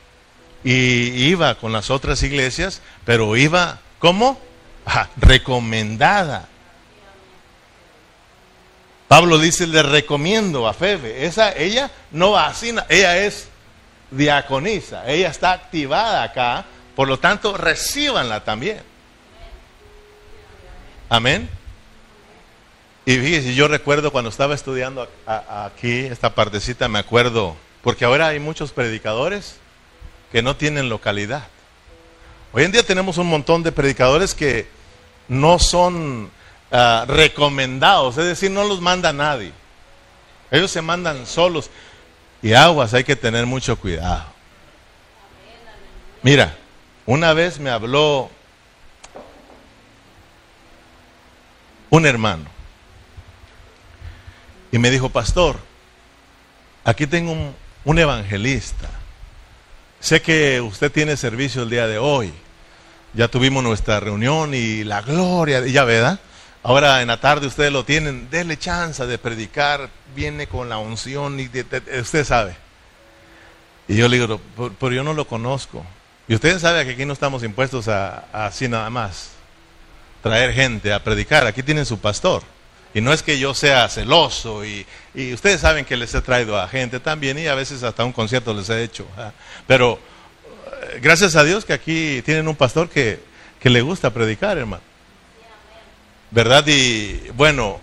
[0.64, 4.40] y iba con las otras iglesias, pero iba, ¿cómo?
[5.16, 6.48] recomendada.
[9.08, 11.26] Pablo dice, le recomiendo a Febe.
[11.26, 13.48] Esa, ella no va así, ella es
[14.10, 16.64] diaconisa, ella está activada acá,
[16.96, 18.82] por lo tanto, recíbanla también.
[21.08, 21.48] Amén.
[23.04, 28.40] Y fíjese, yo recuerdo cuando estaba estudiando aquí, esta partecita, me acuerdo, porque ahora hay
[28.40, 29.58] muchos predicadores
[30.34, 31.46] que no tienen localidad.
[32.52, 34.66] Hoy en día tenemos un montón de predicadores que
[35.28, 36.28] no son
[36.72, 39.52] ah, recomendados, es decir, no los manda nadie.
[40.50, 41.70] Ellos se mandan solos.
[42.42, 44.24] Y aguas, hay que tener mucho cuidado.
[46.24, 46.56] Mira,
[47.06, 48.28] una vez me habló
[51.90, 52.46] un hermano
[54.72, 55.60] y me dijo, pastor,
[56.82, 58.90] aquí tengo un, un evangelista
[60.04, 62.30] sé que usted tiene servicio el día de hoy.
[63.14, 66.20] Ya tuvimos nuestra reunión y la gloria, ya verdad.
[66.62, 71.40] Ahora en la tarde ustedes lo tienen, déle chance de predicar, viene con la unción
[71.40, 72.54] y usted sabe.
[73.88, 74.40] Y yo le digo,
[74.78, 75.84] pero, yo no lo conozco.
[76.28, 79.30] Y ustedes saben que aquí no estamos impuestos a, así nada más,
[80.22, 81.46] traer gente a predicar.
[81.46, 82.42] Aquí tienen su pastor.
[82.94, 84.86] Y no es que yo sea celoso y,
[85.32, 88.54] ustedes saben que les he traído a gente también y a veces hasta un concierto
[88.54, 89.06] les he hecho.
[89.66, 89.98] Pero
[91.00, 93.20] gracias a Dios que aquí tienen un pastor que,
[93.62, 94.82] le gusta predicar, hermano.
[96.30, 96.64] ¿Verdad?
[96.66, 97.80] Y bueno,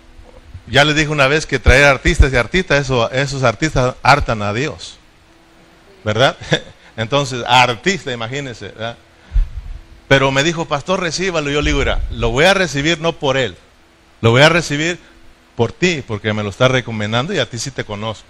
[0.67, 4.53] ya les dije una vez que traer artistas y artistas, eso, esos artistas hartan a
[4.53, 4.97] Dios.
[6.03, 6.37] ¿Verdad?
[6.97, 8.69] Entonces, artista, imagínense.
[8.69, 8.97] ¿verdad?
[10.07, 11.49] Pero me dijo, pastor, recíbalo.
[11.49, 13.55] Yo le digo, lo voy a recibir no por él,
[14.21, 14.99] lo voy a recibir
[15.55, 18.27] por ti, porque me lo está recomendando y a ti sí te conozco.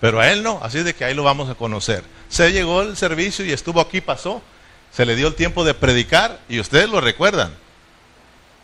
[0.00, 2.04] Pero a él no, así de que ahí lo vamos a conocer.
[2.28, 4.42] Se llegó el servicio y estuvo aquí, pasó.
[4.92, 7.54] Se le dio el tiempo de predicar y ustedes lo recuerdan.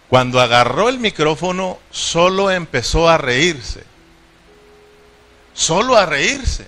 [0.09, 3.85] Cuando agarró el micrófono, solo empezó a reírse.
[5.55, 6.67] Solo a reírse.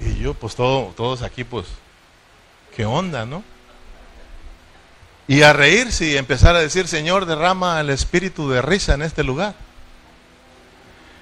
[0.00, 1.66] Y yo, pues todo, todos aquí, pues,
[2.76, 3.42] ¿qué onda, no?
[5.28, 9.22] Y a reírse y empezar a decir, Señor, derrama el espíritu de risa en este
[9.22, 9.54] lugar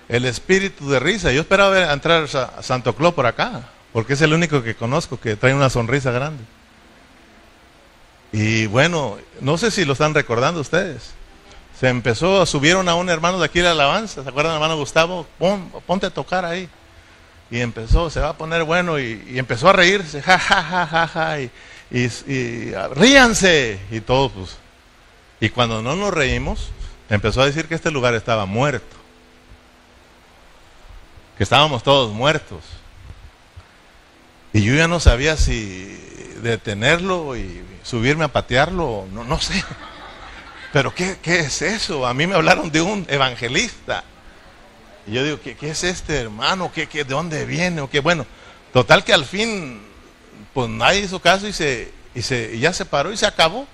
[0.09, 1.33] el espíritu de risa.
[1.33, 5.19] Yo esperaba ver, entrar a Santo Claus por acá, porque es el único que conozco
[5.19, 6.43] que trae una sonrisa grande.
[8.33, 11.13] Y bueno, no sé si lo están recordando ustedes.
[11.79, 15.27] Se empezó, subieron a un hermano de aquí de alabanza, ¿se acuerdan, hermano Gustavo?
[15.87, 16.69] ponte a tocar ahí.
[17.51, 21.07] Y empezó, se va a poner bueno y, empezó a reírse, ja, ja, ja, ja,
[21.07, 21.37] ja,
[21.91, 23.79] y, ríanse.
[23.91, 24.57] Y todos, pues.
[25.41, 26.71] Y cuando no nos reímos,
[27.11, 28.97] empezó a decir que este lugar estaba muerto
[31.37, 32.61] que estábamos todos muertos.
[34.53, 35.99] Y yo ya no sabía si
[36.43, 39.63] detenerlo y subirme a patearlo, no, no sé.
[40.73, 42.07] Pero ¿qué, es eso?
[42.07, 44.05] A mí me hablaron de un evangelista.
[45.07, 46.73] Y yo digo, ¿qué, qué es este hermano?
[46.73, 47.83] ¿Qué, qué, ¿De dónde viene?
[47.83, 48.01] ¿O qué?
[48.01, 48.27] Bueno,
[48.73, 49.83] total que al fin,
[50.57, 53.67] pues nadie hizo caso y, se, y, se, ya se paró y se acabó.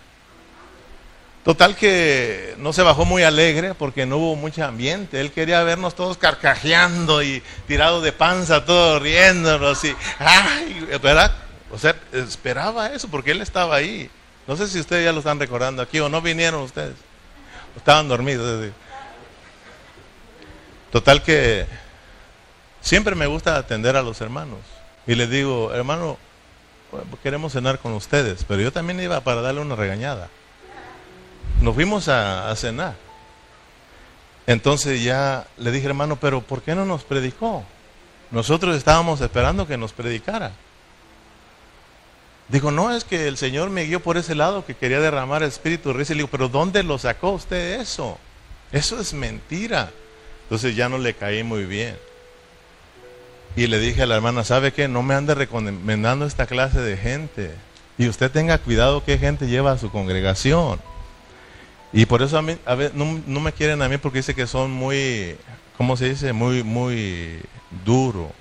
[1.44, 5.20] Total que no se bajó muy alegre porque no hubo mucho ambiente.
[5.20, 11.30] Él quería vernos todos carcajeando y tirado de panza, todos riéndonos y ay, ¿verdad?
[11.70, 14.10] O sea, esperaba eso porque él estaba ahí.
[14.48, 16.96] No sé si ustedes ya lo están recordando aquí o no vinieron ustedes.
[17.76, 18.72] Estaban dormidos.
[20.90, 21.64] Total que
[22.80, 24.58] siempre me gusta atender a los hermanos
[25.06, 26.18] y les digo, hermano,
[27.22, 30.28] queremos cenar con ustedes, pero yo también iba para darle una regañada
[31.62, 32.94] nos fuimos a, cenar.
[34.46, 37.64] Entonces ya le dije, hermano, pero ¿por qué no nos predicó?
[38.30, 40.52] Nosotros estábamos esperando que nos predicara.
[42.48, 45.48] Dijo, no, es que el Señor me guió por ese lado que quería derramar el
[45.48, 46.12] espíritu de risa.
[46.12, 48.18] Y le digo, pero ¿dónde lo sacó usted eso?
[48.72, 49.90] Eso es mentira.
[50.44, 51.96] Entonces ya no le caí muy bien.
[53.54, 54.88] Y le dije a la hermana, ¿sabe qué?
[54.88, 57.54] No me ande recomendando esta clase de gente.
[57.98, 60.80] Y usted tenga cuidado qué gente lleva a su congregación.
[61.92, 64.46] Y por eso a mí, a ver, no, me quieren a mí porque dice que
[64.46, 65.36] son muy,
[65.76, 66.32] ¿cómo se dice?
[66.32, 67.40] Muy, muy
[67.84, 68.32] duro.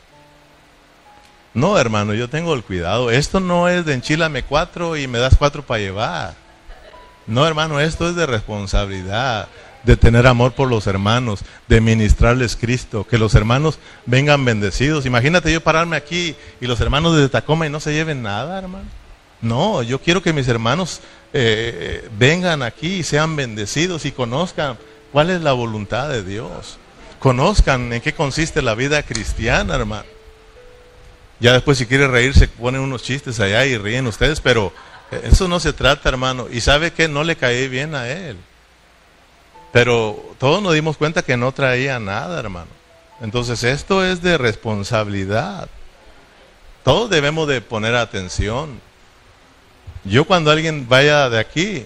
[1.53, 3.11] No, hermano, yo tengo el cuidado.
[3.11, 6.35] Esto no es de enchilame cuatro y me das cuatro para llevar.
[7.27, 9.49] No, hermano, esto es de responsabilidad,
[9.83, 15.05] de tener amor por los hermanos, de ministrarles Cristo, que los hermanos vengan bendecidos.
[15.05, 18.85] Imagínate yo pararme aquí y los hermanos de Tacoma y no se lleven nada, hermano.
[19.41, 21.01] No, yo quiero que mis hermanos
[21.33, 24.77] eh, vengan aquí y sean bendecidos y conozcan
[25.11, 26.77] cuál es la voluntad de Dios.
[27.19, 30.05] Conozcan en qué consiste la vida cristiana, hermano.
[31.39, 34.71] Ya después si quiere reírse, ponen unos chistes allá y ríen ustedes, pero
[35.11, 36.47] eh, eso no se trata, hermano.
[36.51, 38.37] Y sabe que no le caí bien a él.
[39.71, 42.69] Pero todos nos dimos cuenta que no traía nada, hermano.
[43.21, 45.69] Entonces esto es de responsabilidad.
[46.83, 48.81] Todos debemos de poner atención.
[50.03, 51.85] Yo cuando alguien vaya de aquí,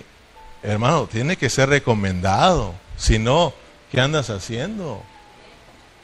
[0.63, 2.73] hermano, tiene que ser recomendado.
[2.97, 3.53] Si no,
[3.91, 5.03] ¿qué andas haciendo?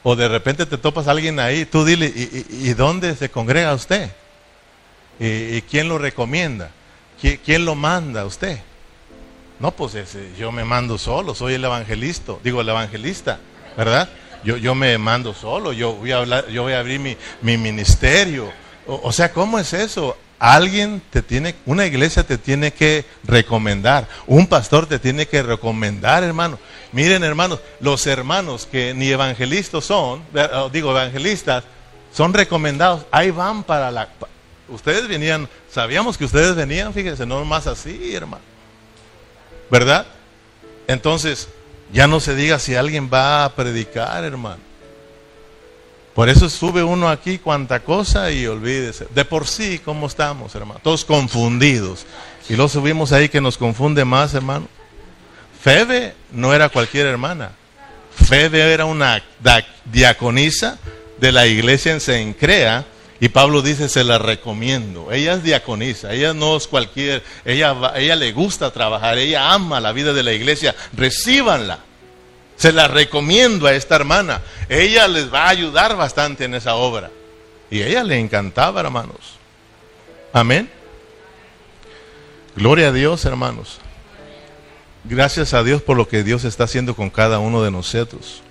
[0.02, 4.10] O de repente te topas a alguien ahí, tú dile, ¿y, dónde se congrega usted?
[5.18, 6.70] ¿Y, quién lo recomienda?
[7.20, 8.58] ¿Quién, lo manda usted?
[9.62, 9.96] No, pues
[10.36, 13.38] yo me mando solo, soy el evangelista, digo el evangelista,
[13.76, 14.08] ¿verdad?
[14.42, 17.16] Yo, yo me mando solo, yo voy a, hablar, yo voy a abrir mi,
[17.56, 18.52] ministerio.
[18.88, 20.16] o sea, ¿cómo es eso?
[20.40, 26.24] Alguien te tiene, una iglesia te tiene que recomendar, un pastor te tiene que recomendar,
[26.24, 26.58] hermano.
[26.90, 30.24] Miren, hermanos, los hermanos que ni evangelistas son,
[30.72, 31.62] digo evangelistas,
[32.12, 33.06] son recomendados.
[33.12, 34.08] Ahí van para la...
[34.68, 38.51] Ustedes venían, sabíamos que ustedes venían, fíjense, no más así, hermano.
[39.72, 40.04] ¿Verdad?
[40.86, 41.48] Entonces,
[41.94, 44.60] ya no se diga si alguien va a predicar, hermano.
[46.14, 49.06] Por eso sube uno aquí cuanta cosa y olvídese.
[49.14, 50.78] De por sí, ¿cómo estamos, hermano?
[50.82, 52.04] Todos confundidos.
[52.50, 54.68] Y lo subimos ahí que nos confunde más, hermano.
[55.62, 57.52] Febe no era cualquier hermana.
[58.14, 59.22] Febe era una
[59.86, 60.78] diaconisa
[61.18, 62.84] de la iglesia en Sencrea.
[63.22, 65.12] Y Pablo dice, se la recomiendo.
[65.12, 69.92] Ella es diaconisa, ella no es cualquier, ella, ella le gusta trabajar, ella ama la
[69.92, 70.74] vida de la iglesia.
[70.92, 71.78] Recíbanla.
[72.56, 74.42] Se la recomiendo a esta hermana.
[74.68, 77.12] Ella les va a ayudar bastante en esa obra.
[77.70, 79.36] Y ella le encantaba, hermanos.
[80.32, 80.68] Amén.
[82.56, 83.78] Gloria a Dios, hermanos.
[85.04, 88.42] Gracias a Dios por lo que Dios está haciendo con cada uno de nosotros.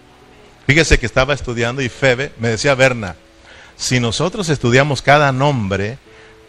[0.66, 3.18] Fíjese que estaba estudiando y Febe me decía, Berna,
[3.82, 5.98] si nosotros estudiamos cada nombre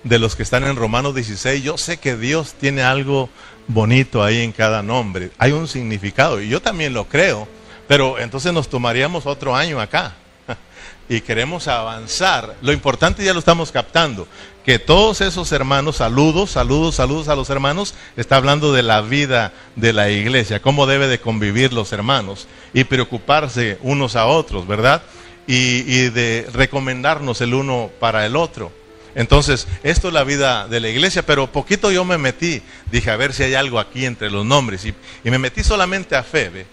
[0.04, 3.30] de los que están en Romanos 16, yo sé que Dios tiene algo
[3.68, 5.30] bonito ahí en cada nombre.
[5.38, 7.48] Hay un significado y yo también lo creo,
[7.88, 10.12] pero entonces nos tomaríamos otro año acá
[11.08, 12.54] y queremos avanzar.
[12.60, 14.28] Lo importante ya lo estamos captando,
[14.62, 19.54] que todos esos hermanos, saludos, saludos, saludos a los hermanos, está hablando de la vida
[19.74, 25.00] de la iglesia, cómo debe de convivir los hermanos y preocuparse unos a otros, ¿verdad?
[25.46, 28.72] Y, y de recomendarnos el uno para el otro.
[29.14, 33.16] Entonces, esto es la vida de la iglesia, pero poquito yo me metí, dije a
[33.16, 36.66] ver si hay algo aquí entre los nombres, y, me metí solamente a Febe.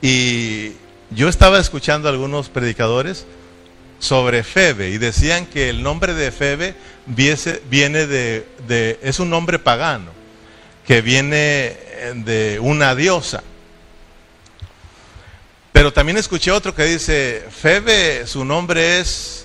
[0.00, 0.72] Y
[1.10, 3.26] yo estaba escuchando a algunos predicadores
[3.98, 6.74] sobre Febe y decían que el nombre de Febe
[7.06, 10.12] viene de, de, es un nombre pagano,
[10.86, 11.76] que viene
[12.14, 13.42] de una diosa.
[15.74, 19.44] Pero también escuché otro que dice, Febe, su nombre es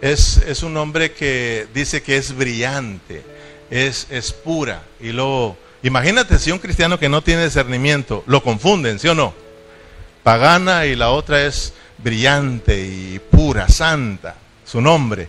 [0.00, 3.24] es, un hombre que dice que es brillante,
[3.70, 4.82] es, es pura.
[5.00, 9.34] Y luego, imagínate si un cristiano que no tiene discernimiento, lo confunden, ¿sí o no?
[10.22, 15.28] Pagana y la otra es brillante y pura, santa, su nombre.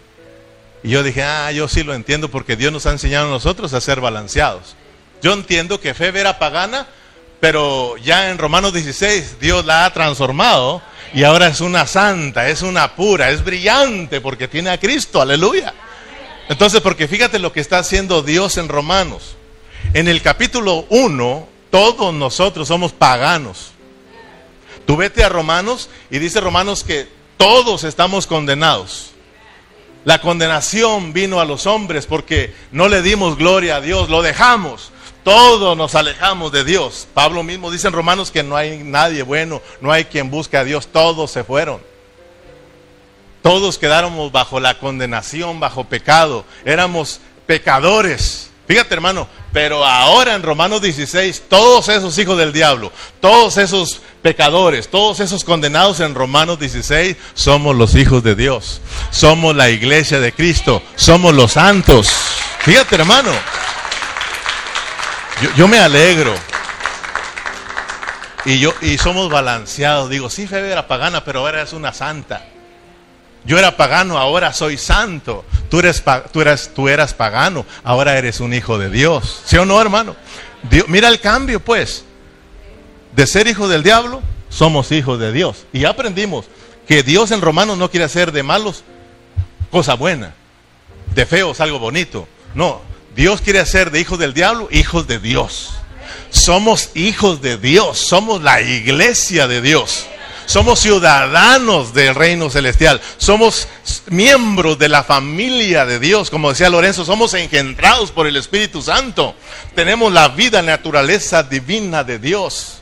[0.84, 3.74] Y yo dije, ah, yo sí lo entiendo porque Dios nos ha enseñado a nosotros
[3.74, 4.76] a ser balanceados.
[5.22, 6.88] Yo entiendo que Febe era pagana,
[7.40, 10.82] pero ya en Romanos 16 Dios la ha transformado
[11.14, 15.74] y ahora es una santa, es una pura, es brillante porque tiene a Cristo, aleluya.
[16.50, 19.36] Entonces, porque fíjate lo que está haciendo Dios en Romanos.
[19.94, 23.72] En el capítulo 1, todos nosotros somos paganos.
[24.86, 29.12] Tú vete a Romanos y dice Romanos que todos estamos condenados.
[30.06, 34.92] La condenación vino a los hombres porque no le dimos gloria a Dios, lo dejamos.
[35.28, 37.06] Todos nos alejamos de Dios.
[37.14, 40.64] Pablo mismo dice en Romanos que no hay nadie bueno, no hay quien busque a
[40.64, 41.82] Dios, todos se fueron.
[43.42, 46.46] Todos quedáramos bajo la condenación, bajo pecado.
[46.64, 48.52] Éramos pecadores.
[48.70, 54.88] Fíjate hermano, pero ahora en Romanos 16, todos esos hijos del diablo, todos esos pecadores,
[54.88, 58.80] todos esos condenados en Romanos 16, somos los hijos de Dios.
[59.12, 62.08] Somos la iglesia de Cristo, somos los santos.
[62.60, 63.32] Fíjate hermano,
[65.56, 66.34] yo, me alegro.
[68.46, 70.10] Y, yo, y somos balanceados.
[70.10, 72.46] Digo, sí, Febe era pagana, pero ahora es una santa.
[73.46, 75.46] Yo era pagano, ahora soy santo.
[75.70, 79.42] Tú, eres, tú, eras, tú eras pagano, ahora eres un hijo de Dios.
[79.46, 80.16] ¿Sí o no, hermano?
[80.88, 82.04] mira el cambio, pues.
[83.16, 85.66] De ser hijo del diablo, somos hijos de Dios.
[85.74, 86.46] Y aprendimos
[86.88, 88.84] que Dios en Romanos no quiere hacer de malos
[89.72, 90.34] cosa buena,
[91.14, 92.28] de feos algo bonito.
[92.54, 92.82] No,
[93.18, 95.72] Dios quiere hacer de hijos del diablo hijos de Dios.
[96.30, 100.06] Somos hijos de Dios, somos la iglesia de Dios.
[100.46, 103.02] Somos ciudadanos del reino celestial.
[103.18, 103.68] Somos
[104.06, 106.30] miembros de la familia de Dios.
[106.30, 109.36] Como decía Lorenzo, somos engendrados por el Espíritu Santo.
[109.74, 112.82] Tenemos la vida, naturaleza divina de Dios.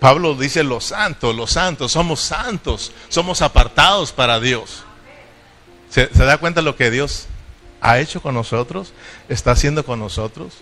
[0.00, 4.84] Pablo dice los santos, los santos, somos santos, somos apartados para Dios.
[5.90, 7.26] ¿Se, se da cuenta lo que Dios
[7.80, 8.92] ha hecho con nosotros,
[9.28, 10.54] está haciendo con nosotros.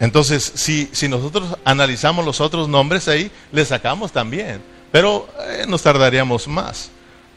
[0.00, 4.60] Entonces, si, si nosotros analizamos los otros nombres ahí, le sacamos también,
[4.90, 6.90] pero eh, nos tardaríamos más.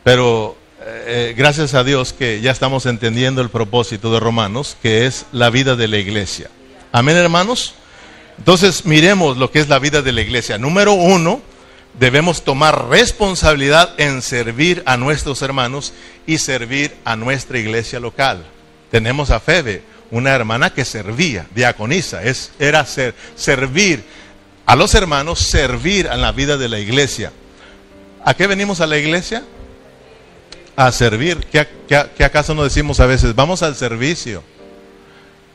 [0.04, 5.26] Pero eh, gracias a Dios que ya estamos entendiendo el propósito de Romanos, que es
[5.32, 6.50] la vida de la iglesia.
[6.91, 7.74] Amén, hermanos.
[8.38, 10.58] Entonces, miremos lo que es la vida de la iglesia.
[10.58, 11.41] Número uno,
[12.00, 15.93] debemos tomar responsabilidad en servir a nuestros hermanos
[16.26, 18.45] y servir a nuestra iglesia local.
[18.91, 19.82] Tenemos a Febe,
[20.12, 24.04] una hermana que servía, diaconisa, es, era ser, servir
[24.66, 27.32] a los hermanos, servir en la vida de la iglesia.
[28.24, 29.43] ¿A qué venimos a la iglesia?
[30.78, 31.39] a servir.
[31.48, 33.36] ¿Qué, acaso no decimos a veces?
[33.36, 34.43] Vamos al servicio.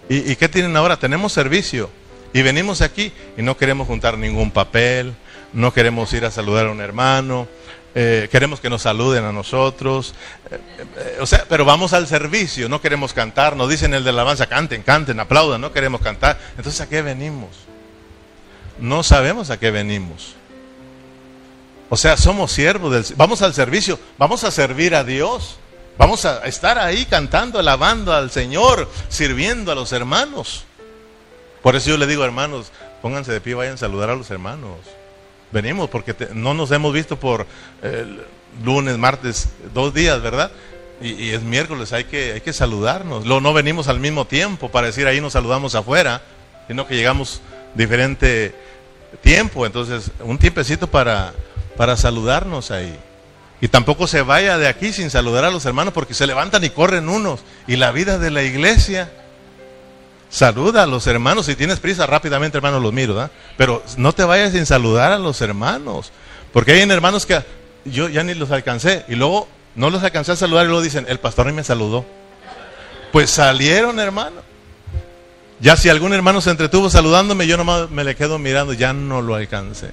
[0.08, 0.98] ¿Y, qué tienen ahora?
[0.98, 1.88] Tenemos servicio.
[2.34, 5.14] Y venimos aquí y no queremos juntar ningún papel,
[5.52, 7.48] no queremos ir a saludar a un hermano,
[7.94, 10.14] eh, queremos que nos saluden a nosotros.
[10.50, 10.58] Eh,
[10.96, 13.56] eh, o sea, pero vamos al servicio, no queremos cantar.
[13.56, 16.38] Nos dicen el de la alabanza, canten, canten, aplaudan, no queremos cantar.
[16.56, 17.50] Entonces, ¿a qué venimos?
[18.78, 20.34] No sabemos a qué venimos.
[21.90, 23.16] O sea, somos siervos del...
[23.16, 25.58] Vamos al servicio, vamos a servir a Dios.
[25.98, 30.64] Vamos a estar ahí cantando, alabando al Señor, sirviendo a los hermanos.
[31.62, 32.72] Por eso yo le digo, hermanos,
[33.02, 34.78] pónganse de pie, vayan a saludar a los hermanos.
[35.52, 37.46] Venimos porque no nos hemos visto por
[38.64, 40.50] lunes, martes, dos días, ¿verdad?
[41.00, 43.26] Y, es miércoles, hay que, hay que saludarnos.
[43.26, 46.22] Lo, no venimos al mismo tiempo para decir ahí nos saludamos afuera,
[46.68, 47.40] sino que llegamos
[47.74, 48.54] diferente
[49.20, 49.66] tiempo.
[49.66, 51.32] Entonces, un tiempecito para
[51.76, 52.96] para saludarnos ahí.
[53.60, 56.70] Y tampoco se vaya de aquí sin saludar a los hermanos porque se levantan y
[56.70, 57.40] corren unos.
[57.66, 59.10] Y la vida de la iglesia.
[60.32, 61.44] Saluda a los hermanos.
[61.44, 63.28] Si tienes prisa, rápidamente, hermano, los miro.
[63.58, 66.10] Pero no te vayas sin saludar a los hermanos.
[66.54, 67.42] Porque hay hermanos que
[67.84, 69.04] yo ya ni los alcancé.
[69.08, 72.06] Y luego no los alcancé a saludar y luego dicen, el pastor ni me saludó.
[73.12, 74.40] Pues salieron, hermano.
[75.60, 79.20] Ya si algún hermano se entretuvo saludándome, yo nomás me le quedo mirando, ya no
[79.20, 79.90] lo alcancé.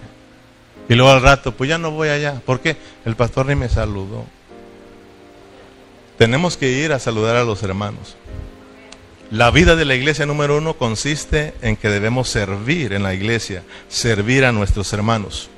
[0.87, 2.41] Y luego al rato, pues ya no voy allá.
[2.45, 2.77] ¿Por qué?
[3.03, 4.23] El pastor ni me saludó.
[6.17, 8.15] Tenemos que ir a saludar a los hermanos.
[9.31, 13.61] La vida de la iglesia número uno consiste en que debemos servir en la iglesia,
[13.87, 15.49] servir a nuestros hermanos.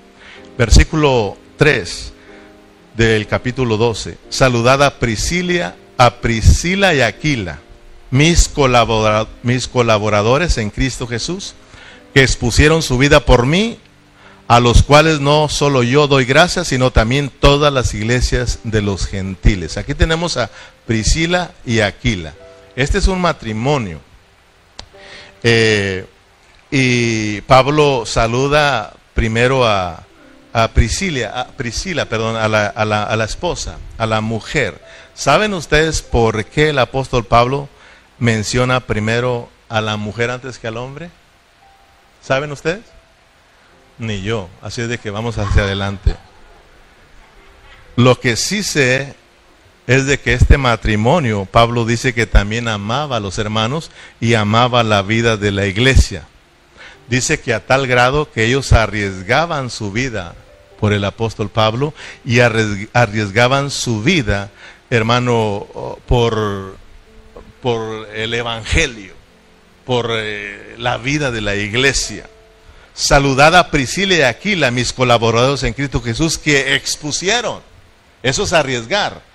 [0.58, 2.12] Versículo 3
[2.98, 4.18] del capítulo 12.
[4.28, 4.98] Saludad a
[5.98, 7.60] a Priscila y Aquila,
[8.10, 8.52] mis,
[9.42, 11.54] mis colaboradores en Cristo Jesús,
[12.14, 13.78] que expusieron su vida por mí
[14.50, 19.06] a los cuales no solo yo doy gracias, sino también todas las iglesias de los
[19.06, 19.78] gentiles.
[19.78, 20.50] Aquí tenemos a
[20.86, 22.34] Priscila y Aquila.
[22.76, 24.00] Este es un matrimonio.
[25.44, 26.06] Eh,
[26.70, 30.04] y Pablo saluda primero a,
[30.74, 34.82] Priscila, a Priscila, perdón, a la, a, la, a la esposa, a la mujer.
[35.14, 37.70] ¿Saben ustedes por qué el apóstol Pablo
[38.20, 41.10] menciona primero a la mujer antes que al hombre?
[42.22, 42.84] ¿Saben ustedes?
[44.02, 44.50] ni yo.
[44.62, 46.16] Así es de que vamos hacia adelante.
[47.96, 49.16] Lo que sí sé
[49.88, 54.84] es de que este matrimonio, Pablo dice que también amaba a los hermanos y amaba
[54.84, 56.28] la vida de la iglesia.
[57.10, 60.36] Dice que a tal grado que ellos arriesgaban su vida
[60.80, 64.50] por el apóstol Pablo y arriesgaban su vida,
[64.90, 65.68] hermano,
[66.08, 66.78] por,
[67.62, 69.14] por el Evangelio,
[69.86, 72.30] por eh, la vida de la iglesia.
[72.94, 77.62] Saludad a Priscila y Aquila, mis colaboradores en Cristo Jesús, que expusieron,
[78.24, 79.31] eso es arriesgar,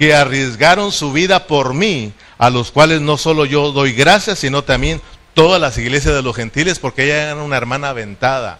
[0.00, 4.64] que arriesgaron su vida por mí, a los cuales no solo yo doy gracias, sino
[4.64, 5.02] también
[5.34, 8.58] todas las iglesias de los gentiles, porque ella era una hermana aventada.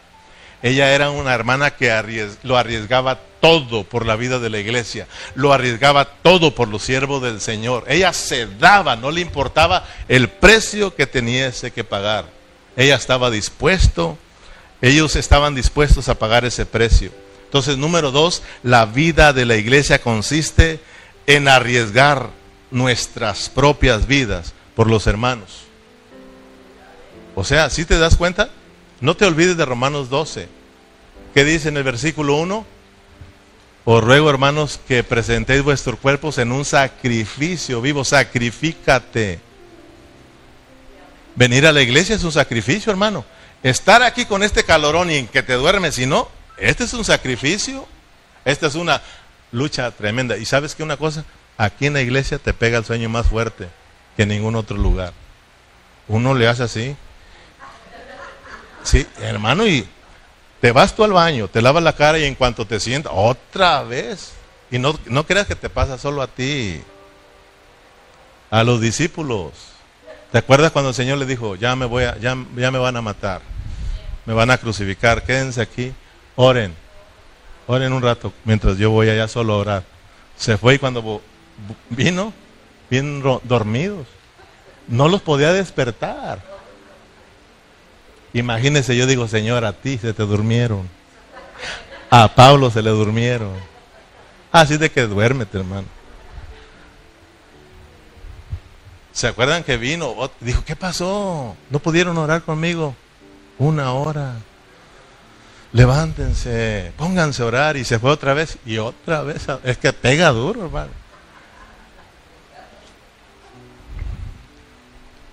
[0.63, 5.55] Ella era una hermana que lo arriesgaba todo por la vida de la iglesia, lo
[5.55, 7.85] arriesgaba todo por los siervos del Señor.
[7.89, 12.27] Ella se daba, no le importaba el precio que teniese que pagar.
[12.77, 14.19] Ella estaba dispuesto
[14.83, 17.11] ellos estaban dispuestos a pagar ese precio.
[17.45, 20.81] Entonces, número dos, la vida de la iglesia consiste
[21.27, 22.31] en arriesgar
[22.71, 25.63] nuestras propias vidas por los hermanos.
[27.35, 28.51] O sea, si te das cuenta,
[29.01, 30.49] no te olvides de Romanos 12.
[31.35, 32.67] ¿Qué dice en el versículo 1?
[33.85, 38.05] Os ruego, hermanos, que presentéis vuestros cuerpos en un sacrificio vivo.
[38.05, 39.41] Sacrifícate.
[41.35, 43.25] Venir a la iglesia es un sacrificio, hermano.
[43.63, 47.05] Estar aquí con este calorón y en que te duermes y no, este es un
[47.05, 47.87] sacrificio,
[48.45, 49.03] esta es una
[49.53, 50.37] lucha tremenda.
[50.37, 51.25] Y sabes que una cosa,
[51.57, 53.69] aquí en la iglesia te pega el sueño más fuerte
[54.17, 55.13] que en ningún otro lugar.
[56.09, 56.97] Uno le hace así.
[58.83, 59.87] Sí, hermano, y
[60.61, 63.83] te vas tú al baño, te lavas la cara y en cuanto te sientas, otra
[63.83, 64.33] vez.
[64.71, 66.83] Y no, no creas que te pasa solo a ti,
[68.51, 69.53] a los discípulos.
[70.33, 72.97] ¿Te acuerdas cuando el Señor le dijo, ya me, voy a, ya, ya me van
[72.97, 73.43] a matar,
[74.27, 75.93] me van a crucificar, quédense aquí,
[76.37, 76.75] oren,
[77.71, 79.85] oren un rato mientras yo voy allá solo a orar?
[80.37, 81.23] Se fue y cuando
[81.89, 82.33] vino,
[82.91, 84.07] bien dormidos,
[84.89, 86.43] no los podía despertar.
[88.33, 90.89] Imagínense, yo digo, Señor, a ti se te durmieron.
[92.11, 93.53] A Pablo se le durmieron.
[94.53, 95.87] Así de que duérmete, hermano.
[99.13, 100.15] ¿Se acuerdan que vino?
[100.41, 101.57] Dijo, ¿qué pasó?
[101.69, 102.95] ¿No pudieron orar conmigo?
[103.59, 104.37] Una hora
[105.73, 109.47] levántense, pónganse a orar y se fue otra vez y otra vez.
[109.65, 110.91] Es que pega duro, hermano.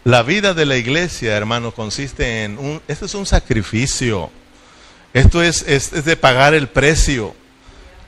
[0.04, 4.30] La vida de la iglesia, hermano, consiste en un, esto es un sacrificio.
[5.14, 7.36] Esto es, es, es de pagar el precio.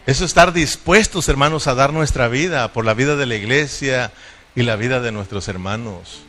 [0.06, 4.12] Eso es estar dispuestos, hermanos, a dar nuestra vida por la vida de la iglesia
[4.56, 6.22] y la vida de nuestros hermanos.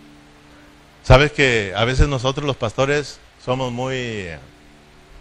[1.05, 4.27] Sabes que a veces nosotros los pastores somos muy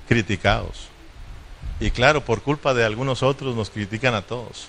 [0.10, 0.90] criticados.
[1.80, 4.68] Y claro, por culpa de algunos otros nos critican a todos.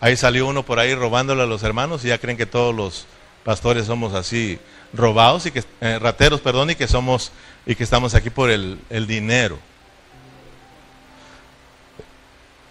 [0.00, 3.06] Ahí salió uno por ahí robándole a los hermanos y ya creen que todos los
[3.44, 4.58] pastores somos así
[4.94, 7.30] robados y que eh, rateros, perdón, y que somos
[7.66, 9.58] y que estamos aquí por el, el dinero.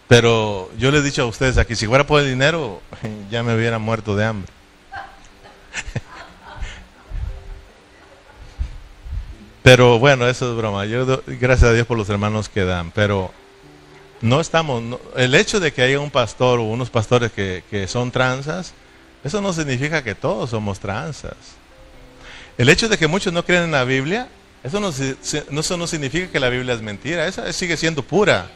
[0.08, 2.82] Pero yo les he dicho a ustedes aquí, si fuera por el dinero,
[3.30, 4.52] ya me hubiera muerto de hambre.
[9.70, 10.88] Pero bueno, eso es broma.
[10.88, 12.90] Yo gracias a Dios por los hermanos que dan.
[12.90, 13.32] Pero
[14.20, 15.00] no estamos.
[15.16, 18.74] el hecho de que haya un pastor o unos pastores que, que son tranzas,
[19.24, 21.36] eso no significa que todos somos tranzas.
[22.58, 24.28] El hecho de que muchos no creen en la Biblia,
[24.64, 27.28] eso no, eso no significa que la Biblia es mentira.
[27.28, 28.50] Esa sigue siendo pura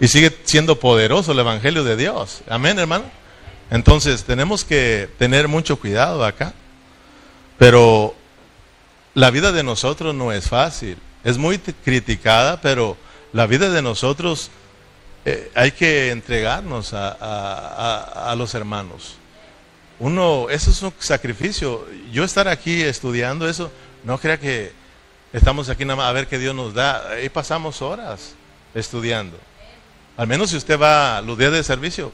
[0.00, 2.40] y sigue siendo poderoso el Evangelio de Dios.
[2.48, 3.04] Amén, hermano.
[3.70, 6.54] Entonces tenemos que tener mucho cuidado acá.
[7.56, 8.16] Pero
[9.16, 10.96] la vida de nosotros no es fácil.
[11.24, 12.96] Es muy criticada, pero
[13.32, 14.52] la vida de nosotros
[15.24, 19.16] eh, hay que entregarnos a, a los hermanos
[19.98, 21.86] uno, eso es un sacrificio.
[22.12, 23.70] Yo estar aquí estudiando eso,
[24.04, 24.72] no crea que
[25.32, 27.10] estamos aquí nada más a ver qué Dios nos da.
[27.10, 28.34] Ahí pasamos horas
[28.74, 29.38] estudiando.
[30.16, 32.12] Al menos si usted va los días de servicio,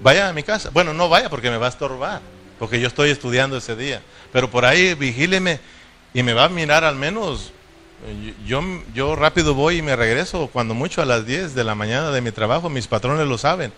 [0.00, 0.70] vaya a mi casa.
[0.70, 2.20] Bueno, no vaya porque me va a estorbar,
[2.58, 4.00] porque yo estoy estudiando ese día.
[4.32, 5.60] Pero por ahí vigíleme
[6.14, 7.52] y me va a mirar al menos.
[8.46, 8.62] Yo,
[8.94, 12.20] yo rápido voy y me regreso, cuando mucho a las 10 de la mañana de
[12.20, 13.72] mi trabajo, mis patrones lo saben.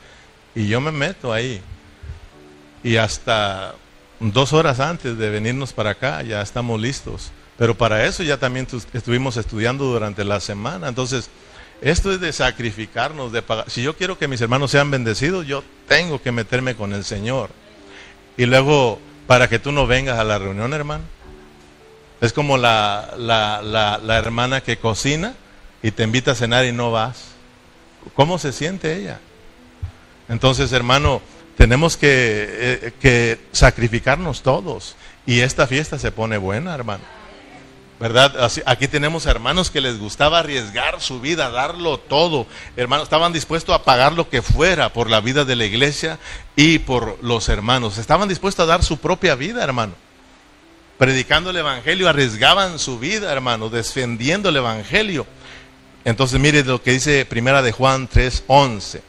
[0.54, 1.60] Y yo me meto ahí
[2.84, 3.74] y hasta
[4.20, 7.32] dos horas antes de venirnos para acá ya estamos listos.
[7.56, 10.88] Pero para eso ya también estuvimos estudiando durante la semana.
[10.88, 11.30] Entonces,
[11.80, 13.70] esto es de sacrificarnos, de pagar.
[13.70, 17.50] Si yo quiero que mis hermanos sean bendecidos, yo tengo que meterme con el Señor.
[18.36, 21.04] Y luego, para que tú no vengas a la reunión, hermano.
[22.20, 25.34] Es como la, la, la, hermana que cocina
[25.82, 27.24] y te invita a cenar y no vas.
[28.14, 29.20] ¿Cómo se siente ella?
[30.28, 31.20] Entonces, hermano,
[31.56, 34.96] tenemos que, eh, sacrificarnos todos.
[35.26, 37.04] Y esta fiesta se pone buena, hermano.
[38.00, 38.50] ¿Verdad?
[38.66, 42.46] aquí tenemos hermanos que les gustaba arriesgar su vida, darlo todo.
[42.76, 46.18] Hermanos, estaban dispuestos a pagar lo que fuera por la vida de la iglesia
[46.56, 47.98] y por los hermanos.
[47.98, 49.94] Estaban dispuestos a dar su propia vida, hermano.
[50.98, 55.26] Predicando el evangelio, arriesgaban su vida, hermano, defendiendo el evangelio.
[56.04, 59.00] Entonces, mire lo que dice Primera de Juan 3:11.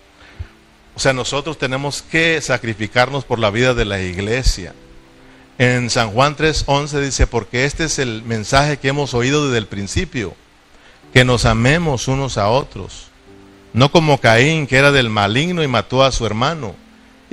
[0.96, 4.74] O sea, nosotros tenemos que sacrificarnos por la vida de la iglesia.
[5.58, 9.68] En San Juan 3:11 dice, porque este es el mensaje que hemos oído desde el
[9.68, 10.34] principio,
[11.14, 13.08] que nos amemos unos a otros,
[13.74, 16.76] no como Caín, que era del maligno y mató a su hermano.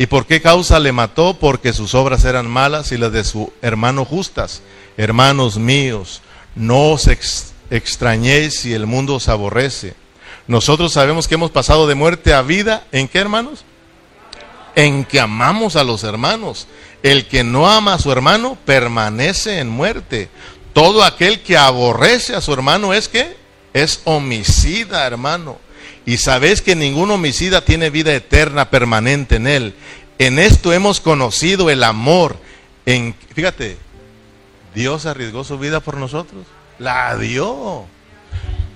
[0.03, 1.37] ¿Y por qué causa le mató?
[1.39, 4.61] Porque sus obras eran malas y las de su hermano justas.
[4.97, 6.23] Hermanos míos,
[6.57, 7.09] no os
[7.71, 9.95] extrañéis si el mundo os aborrece.
[10.49, 12.83] Nosotros sabemos que hemos pasado de muerte a vida.
[12.91, 13.65] ¿En qué, hermanos?
[14.75, 16.67] En que amamos a los hermanos.
[17.05, 20.31] El que no ama a su hermano permanece en muerte.
[20.73, 23.37] Todo aquel que aborrece a su hermano es que
[23.73, 25.59] es homicida, hermano.
[26.05, 29.75] Y sabéis que ningún homicida tiene vida eterna permanente en él.
[30.19, 32.37] En esto hemos conocido el amor.
[32.87, 33.77] En, fíjate,
[34.75, 36.45] Dios arriesgó su vida por nosotros.
[36.79, 37.87] La dio.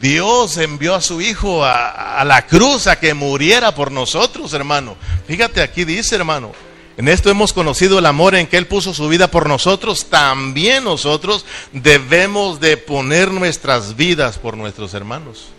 [0.00, 4.96] Dios envió a su Hijo a, la cruz a que muriera por nosotros, hermano.
[5.26, 6.52] Fíjate, aquí dice, hermano,
[6.96, 10.06] en esto hemos conocido el amor en que Él puso su vida por nosotros.
[10.06, 15.55] También nosotros debemos de poner nuestras vidas por nuestros hermanos.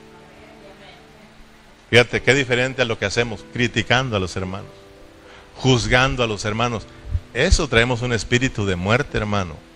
[1.90, 4.72] Fíjate, qué diferente a lo que hacemos, criticando a los hermanos,
[5.56, 6.86] juzgando a los hermanos.
[7.34, 9.68] Eso traemos un espíritu de muerte, hermano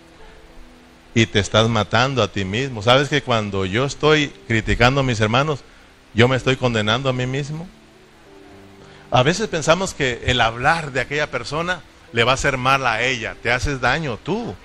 [1.13, 2.81] y te estás matando a ti mismo.
[2.81, 5.63] ¿Sabes que cuando yo estoy criticando a mis hermanos,
[6.13, 7.67] yo me estoy condenando a mí mismo?
[9.09, 11.81] A veces pensamos que el hablar de aquella persona
[12.13, 14.55] le va a hacer mal a ella, te haces daño tú,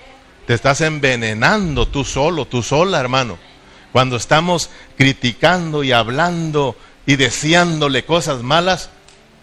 [0.46, 3.38] te estás envenenando tú solo, tú sola, hermano.
[3.92, 6.76] Cuando estamos criticando y hablando
[7.06, 8.90] y deseándole cosas malas,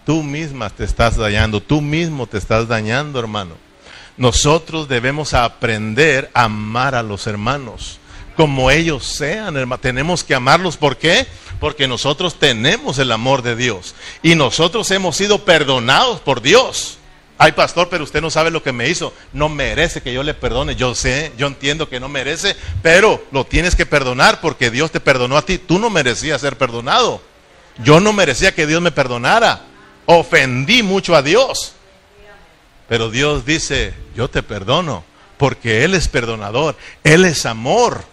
[0.06, 3.56] tú misma te estás dañando, tú mismo te estás dañando, hermano.
[4.16, 7.98] Nosotros debemos aprender a amar a los hermanos
[8.36, 9.80] como ellos sean, hermano.
[9.80, 10.76] Tenemos que amarlos.
[10.76, 11.26] ¿Por qué?
[11.60, 13.94] Porque nosotros tenemos el amor de Dios.
[14.22, 16.98] Y nosotros hemos sido perdonados por Dios.
[17.38, 19.12] Ay, pastor, pero usted no sabe lo que me hizo.
[19.32, 20.76] No merece que yo le perdone.
[20.76, 25.00] Yo sé, yo entiendo que no merece, pero lo tienes que perdonar porque Dios te
[25.00, 25.58] perdonó a ti.
[25.58, 27.20] Tú no merecías ser perdonado.
[27.78, 29.62] Yo no merecía que Dios me perdonara.
[30.06, 31.74] Ofendí mucho a Dios.
[32.88, 35.04] Pero Dios dice, yo te perdono
[35.36, 36.76] porque Él es perdonador.
[37.02, 38.04] Él es amor.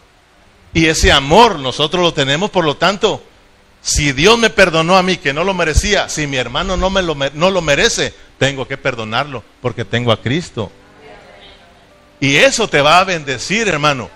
[0.74, 3.22] Y ese amor nosotros lo tenemos, por lo tanto,
[3.82, 7.02] si Dios me perdonó a mí que no lo merecía, si mi hermano no, me
[7.02, 10.72] lo, no lo merece, tengo que perdonarlo porque tengo a Cristo.
[12.20, 14.10] Y eso te va a bendecir, hermano.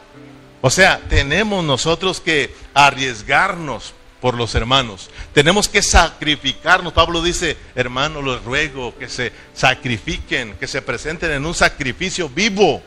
[0.62, 3.94] O sea, tenemos nosotros que arriesgarnos
[4.26, 5.12] por los hermanos.
[5.36, 6.94] Tenemos que sacrificarnos.
[6.94, 12.82] Pablo dice, hermano, los ruego que se sacrifiquen, que se presenten en un sacrificio vivo.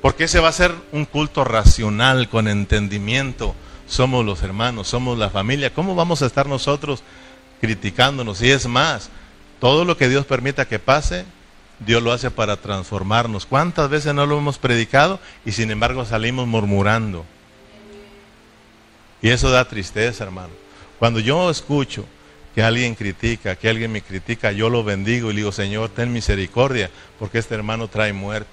[0.00, 3.54] Porque ese va a ser un culto racional, con entendimiento
[3.86, 5.74] somos los hermanos, somos la familia.
[5.74, 7.02] ¿Cómo vamos a estar nosotros
[7.60, 8.40] criticándonos?
[8.40, 9.10] Y es más,
[9.60, 11.26] todo lo que Dios permita que pase,
[11.80, 13.44] Dios lo hace para transformarnos.
[13.44, 17.26] ¿Cuántas veces no lo hemos predicado y sin embargo salimos murmurando?
[19.22, 20.50] Y eso da tristeza, hermano.
[20.98, 22.04] Cuando yo escucho
[22.54, 26.12] que alguien critica, que alguien me critica, yo lo bendigo y le digo, Señor, ten
[26.12, 28.50] misericordia, porque este hermano trae muerte.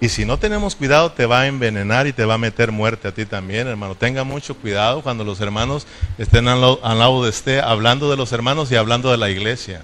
[0.00, 3.08] Y si no tenemos cuidado, te va a envenenar y te va a meter muerte
[3.08, 3.96] a ti también, hermano.
[3.96, 5.88] Tenga mucho cuidado cuando los hermanos
[6.18, 9.82] estén al lado, de usted, hablando de los hermanos y hablando de la iglesia.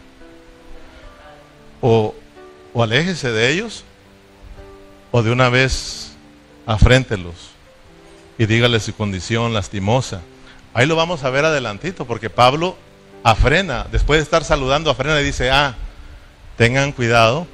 [1.80, 2.14] O,
[2.72, 3.82] o aléjese de ellos,
[5.10, 6.12] o de una vez
[6.64, 7.53] afréntelos
[8.38, 10.22] y dígale su condición lastimosa.
[10.72, 12.76] Ahí lo vamos a ver adelantito, porque Pablo
[13.22, 15.74] afrena, después de estar saludando, afrena y dice, ah,
[16.56, 17.46] tengan cuidado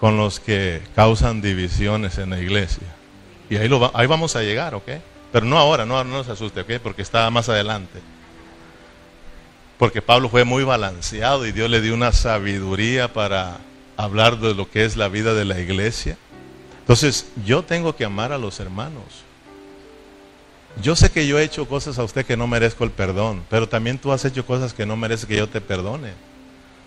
[0.00, 2.86] con los que causan divisiones en la iglesia.
[3.50, 4.90] Y ahí, lo ahí vamos a llegar, ¿ok?
[5.32, 6.80] Pero no ahora, no, no se asuste, ¿ok?
[6.82, 8.00] Porque está más adelante.
[9.78, 13.58] Porque Pablo fue muy balanceado y Dios le dio una sabiduría para
[13.96, 16.16] hablar de lo que es la vida de la iglesia.
[16.80, 19.24] Entonces, yo tengo que amar a los hermanos.
[20.82, 23.68] Yo sé que yo he hecho cosas a usted que no merezco el perdón, pero
[23.68, 26.12] también tú has hecho cosas que no mereces que yo te perdone.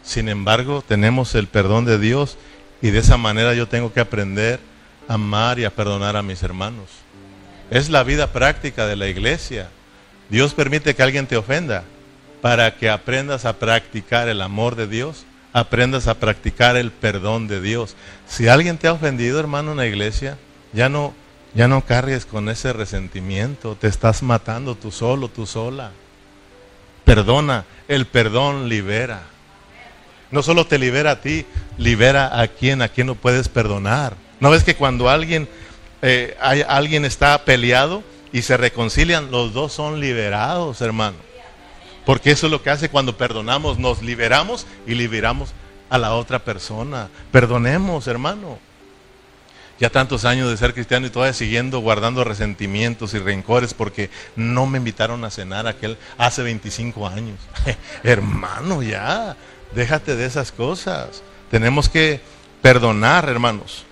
[0.04, 2.38] Sin embargo, tenemos el perdón de Dios
[2.82, 4.60] y de esa manera yo tengo que aprender
[5.08, 6.90] a amar y a perdonar a mis hermanos.
[7.72, 9.70] Es la vida práctica de la iglesia.
[10.30, 11.84] Dios permite que alguien te ofenda
[12.42, 17.62] para que aprendas a practicar el amor de Dios, aprendas a practicar el perdón de
[17.62, 17.96] Dios.
[18.28, 20.38] Si alguien te ha ofendido, hermano, en la iglesia,
[20.74, 21.14] ya no
[21.54, 25.92] ya no cargues con ese resentimiento, te estás matando tú solo, tú sola.
[27.06, 29.24] Perdona, el perdón libera.
[30.30, 31.46] No solo te libera a ti,
[31.78, 34.16] libera a quien, a quien no puedes perdonar.
[34.40, 35.48] ¿No ves que cuando alguien,
[36.02, 41.16] eh, hay, alguien está peleado y se reconcilian, los dos son liberados, hermano?
[42.06, 45.54] Porque eso es lo que hace cuando perdonamos, nos liberamos y liberamos
[45.90, 47.10] a la otra persona.
[47.32, 48.60] Perdonemos, hermano.
[49.80, 54.66] Ya tantos años de ser cristiano y todavía siguiendo guardando resentimientos y rencores porque no
[54.66, 57.38] me invitaron a cenar aquel hace 25 años.
[58.04, 59.36] hermano, ya,
[59.74, 61.22] Déjate de esas cosas.
[61.52, 62.22] Tenemos que
[62.62, 63.86] perdonar, hermanos.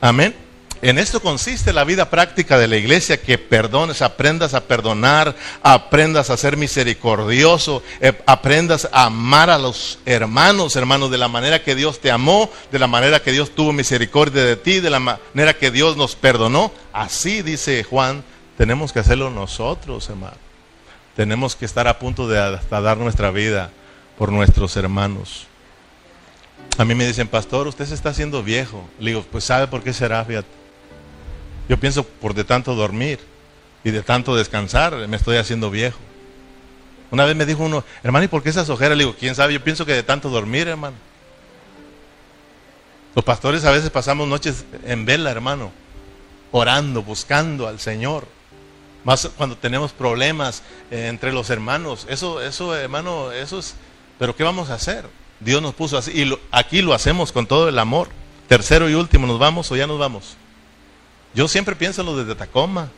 [0.00, 0.34] Amén.
[0.82, 6.28] En esto consiste la vida práctica de la iglesia, que perdones, aprendas a perdonar, aprendas
[6.28, 11.76] a ser misericordioso, eh, aprendas a amar a los hermanos, hermanos, de la manera que
[11.76, 15.54] Dios te amó, de la manera que Dios tuvo misericordia de ti, de la manera
[15.54, 16.72] que Dios nos perdonó.
[16.92, 18.24] Así dice Juan,
[18.58, 20.36] tenemos que hacerlo nosotros, hermano.
[21.14, 23.70] Tenemos que estar a punto de dar nuestra vida
[24.18, 25.46] por nuestros hermanos.
[26.76, 28.88] A mí me dicen, pastor, usted se está haciendo viejo.
[28.98, 30.24] Le digo, pues sabe por qué será,
[31.68, 33.18] Yo pienso por de tanto dormir
[33.84, 35.98] y de tanto descansar, me estoy haciendo viejo.
[37.10, 38.96] Una vez me dijo uno, hermano, ¿y por qué esas ojeras?
[38.96, 39.52] Le digo, ¿quién sabe?
[39.52, 40.96] Yo pienso que de tanto dormir, hermano.
[43.14, 45.70] Los pastores a veces pasamos noches en vela, hermano,
[46.50, 48.26] orando, buscando al Señor.
[49.04, 52.06] Más cuando tenemos problemas eh, entre los hermanos.
[52.08, 53.74] Eso, eso, hermano, eso es
[54.22, 55.04] pero ¿qué vamos a hacer?
[55.40, 58.08] Dios nos puso así y aquí lo hacemos con todo el amor.
[58.46, 60.36] Tercero y último, ¿nos vamos o ya nos vamos?
[61.34, 62.88] Yo siempre pienso lo desde Tacoma,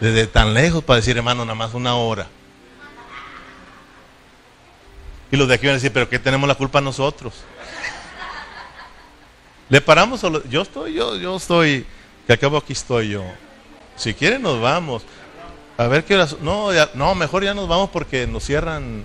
[0.00, 2.26] desde tan lejos para decir, hermano, nada más una hora.
[5.30, 7.34] Y los de aquí van a decir, pero ¿qué tenemos la culpa nosotros?
[9.68, 10.24] ¿Le paramos?
[10.24, 11.86] O yo estoy, yo, yo estoy,
[12.26, 13.24] que acabo aquí estoy yo.
[13.96, 15.02] Si quieren nos vamos.
[15.76, 16.36] A ver qué horas.
[16.40, 19.04] No, no, mejor ya nos vamos porque nos cierran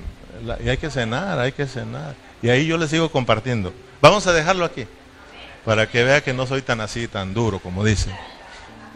[0.63, 2.15] y hay que cenar, hay que cenar.
[2.41, 3.73] Y ahí yo les sigo compartiendo.
[4.01, 4.85] Vamos a dejarlo aquí,
[5.65, 8.13] para que vea que no soy tan así, tan duro como dicen.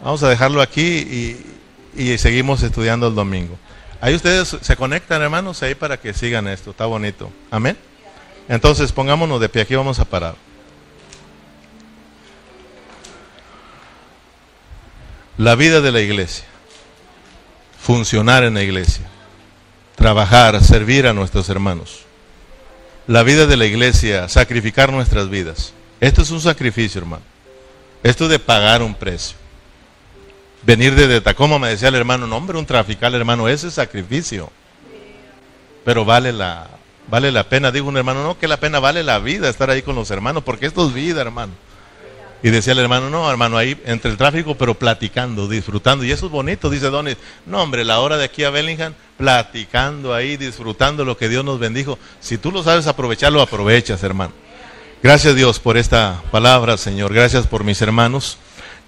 [0.02, 3.58] Vamos a dejarlo aquí y, y seguimos estudiando el domingo.
[4.00, 6.70] Ahí ustedes se conectan, hermanos, ahí para que sigan esto.
[6.70, 7.32] Está bonito.
[7.50, 7.76] Amén.
[8.48, 10.34] Entonces pongámonos de pie, aquí vamos a parar.
[15.36, 16.46] La vida de la iglesia,
[17.80, 19.06] funcionar en la iglesia,
[19.94, 22.00] trabajar, servir a nuestros hermanos.
[23.06, 25.74] La vida de la iglesia, sacrificar nuestras vidas.
[26.00, 27.22] Esto es un sacrificio, hermano.
[28.02, 29.36] Esto es de pagar un precio.
[30.62, 34.50] Venir desde Tacoma, me decía el hermano, no hombre, un trafical, hermano, ese es sacrificio.
[35.84, 36.68] Pero vale la,
[37.08, 39.82] vale la pena, dijo un hermano, no, que la pena vale la vida estar ahí
[39.82, 41.52] con los hermanos, porque esto es vida, hermano.
[42.42, 46.04] Y decía el hermano, no, hermano, ahí entre el tráfico, pero platicando, disfrutando.
[46.04, 47.16] Y eso es bonito, dice Donis.
[47.46, 51.58] No, hombre, la hora de aquí a Bellingham, platicando ahí, disfrutando lo que Dios nos
[51.58, 51.98] bendijo.
[52.20, 54.32] Si tú lo sabes aprovechar, lo aprovechas, hermano.
[55.02, 57.14] Gracias Dios por esta palabra, Señor.
[57.14, 58.36] Gracias por mis hermanos.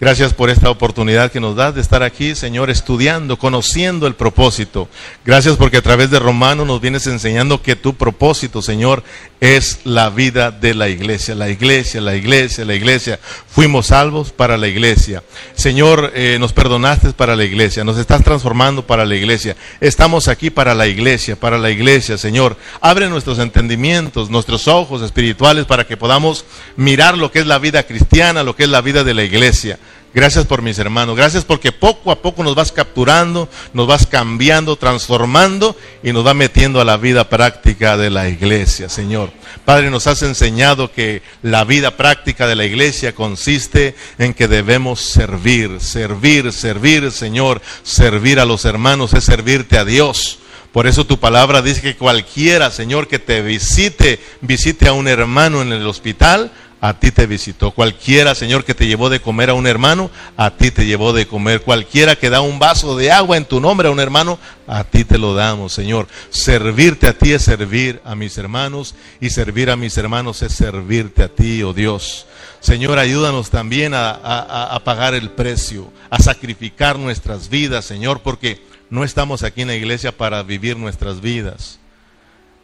[0.00, 4.88] Gracias por esta oportunidad que nos das de estar aquí, Señor, estudiando, conociendo el propósito.
[5.26, 9.04] Gracias porque a través de Romano nos vienes enseñando que tu propósito, Señor,
[9.40, 11.34] es la vida de la iglesia.
[11.34, 13.20] La iglesia, la iglesia, la iglesia.
[13.46, 15.22] Fuimos salvos para la iglesia.
[15.54, 17.84] Señor, eh, nos perdonaste para la iglesia.
[17.84, 19.54] Nos estás transformando para la iglesia.
[19.82, 22.56] Estamos aquí para la iglesia, para la iglesia, Señor.
[22.80, 26.46] Abre nuestros entendimientos, nuestros ojos espirituales para que podamos
[26.76, 29.78] mirar lo que es la vida cristiana, lo que es la vida de la iglesia.
[30.12, 31.16] Gracias por mis hermanos.
[31.16, 36.34] Gracias porque poco a poco nos vas capturando, nos vas cambiando, transformando y nos va
[36.34, 39.30] metiendo a la vida práctica de la iglesia, Señor.
[39.64, 45.00] Padre, nos has enseñado que la vida práctica de la iglesia consiste en que debemos
[45.00, 47.62] servir, servir, servir, Señor.
[47.84, 50.40] Servir a los hermanos es servirte a Dios.
[50.72, 55.62] Por eso tu palabra dice que cualquiera, Señor, que te visite, visite a un hermano
[55.62, 57.72] en el hospital, a ti te visitó.
[57.72, 61.26] Cualquiera, Señor, que te llevó de comer a un hermano, a ti te llevó de
[61.26, 61.62] comer.
[61.62, 65.04] Cualquiera que da un vaso de agua en tu nombre a un hermano, a ti
[65.04, 66.08] te lo damos, Señor.
[66.30, 71.22] Servirte a ti es servir a mis hermanos y servir a mis hermanos es servirte
[71.22, 72.26] a ti, oh Dios.
[72.60, 79.42] Señor, ayúdanos también a, pagar el precio, a sacrificar nuestras vidas, Señor, porque no estamos
[79.42, 81.79] aquí en la iglesia para vivir nuestras vidas.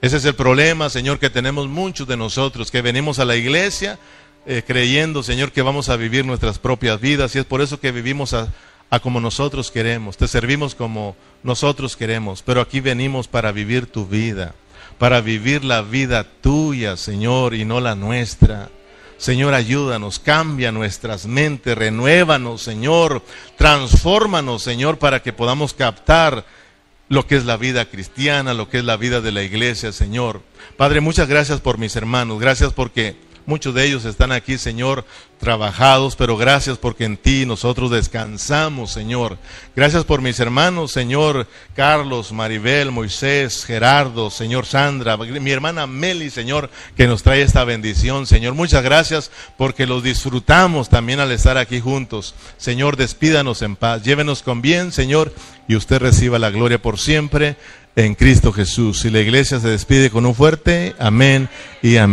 [0.03, 3.99] Ese es el problema, Señor, que tenemos muchos de nosotros, que venimos a la iglesia
[4.49, 7.91] eh, creyendo, Señor, que vamos a vivir nuestras propias vidas y es por eso que
[7.91, 8.53] vivimos a,
[9.03, 14.55] como nosotros queremos, te servimos como nosotros queremos, pero aquí venimos para vivir tu vida,
[14.99, 18.71] para vivir la vida tuya, Señor, y no la nuestra.
[19.19, 23.23] Señor, ayúdanos, cambia nuestras mentes, renuévanos, Señor,
[23.57, 26.45] transfórmanos, Señor, para que podamos captar
[27.09, 30.43] lo que es la vida cristiana, lo que es la vida de la iglesia, Señor.
[30.77, 33.17] Padre, muchas gracias por mis hermanos, gracias porque
[33.47, 35.05] Muchos de ellos están aquí, Señor,
[35.39, 39.39] trabajados, pero gracias porque en ti nosotros descansamos, Señor.
[39.77, 46.71] Gracias por mis hermanos, Señor, Carlos, Maribel, Moisés, Gerardo, Señor Sandra, mi hermana Meli, Señor,
[46.97, 48.55] que nos trae esta bendición, Señor.
[48.55, 52.35] Muchas gracias porque los disfrutamos también al estar aquí juntos.
[52.57, 55.33] Señor, despídanos en paz, llévenos con bien, Señor,
[55.69, 57.57] y usted reciba la gloria por siempre
[57.97, 59.05] en Cristo Jesús.
[59.05, 61.49] Y la iglesia se despide con un fuerte amén
[61.83, 62.05] y amén.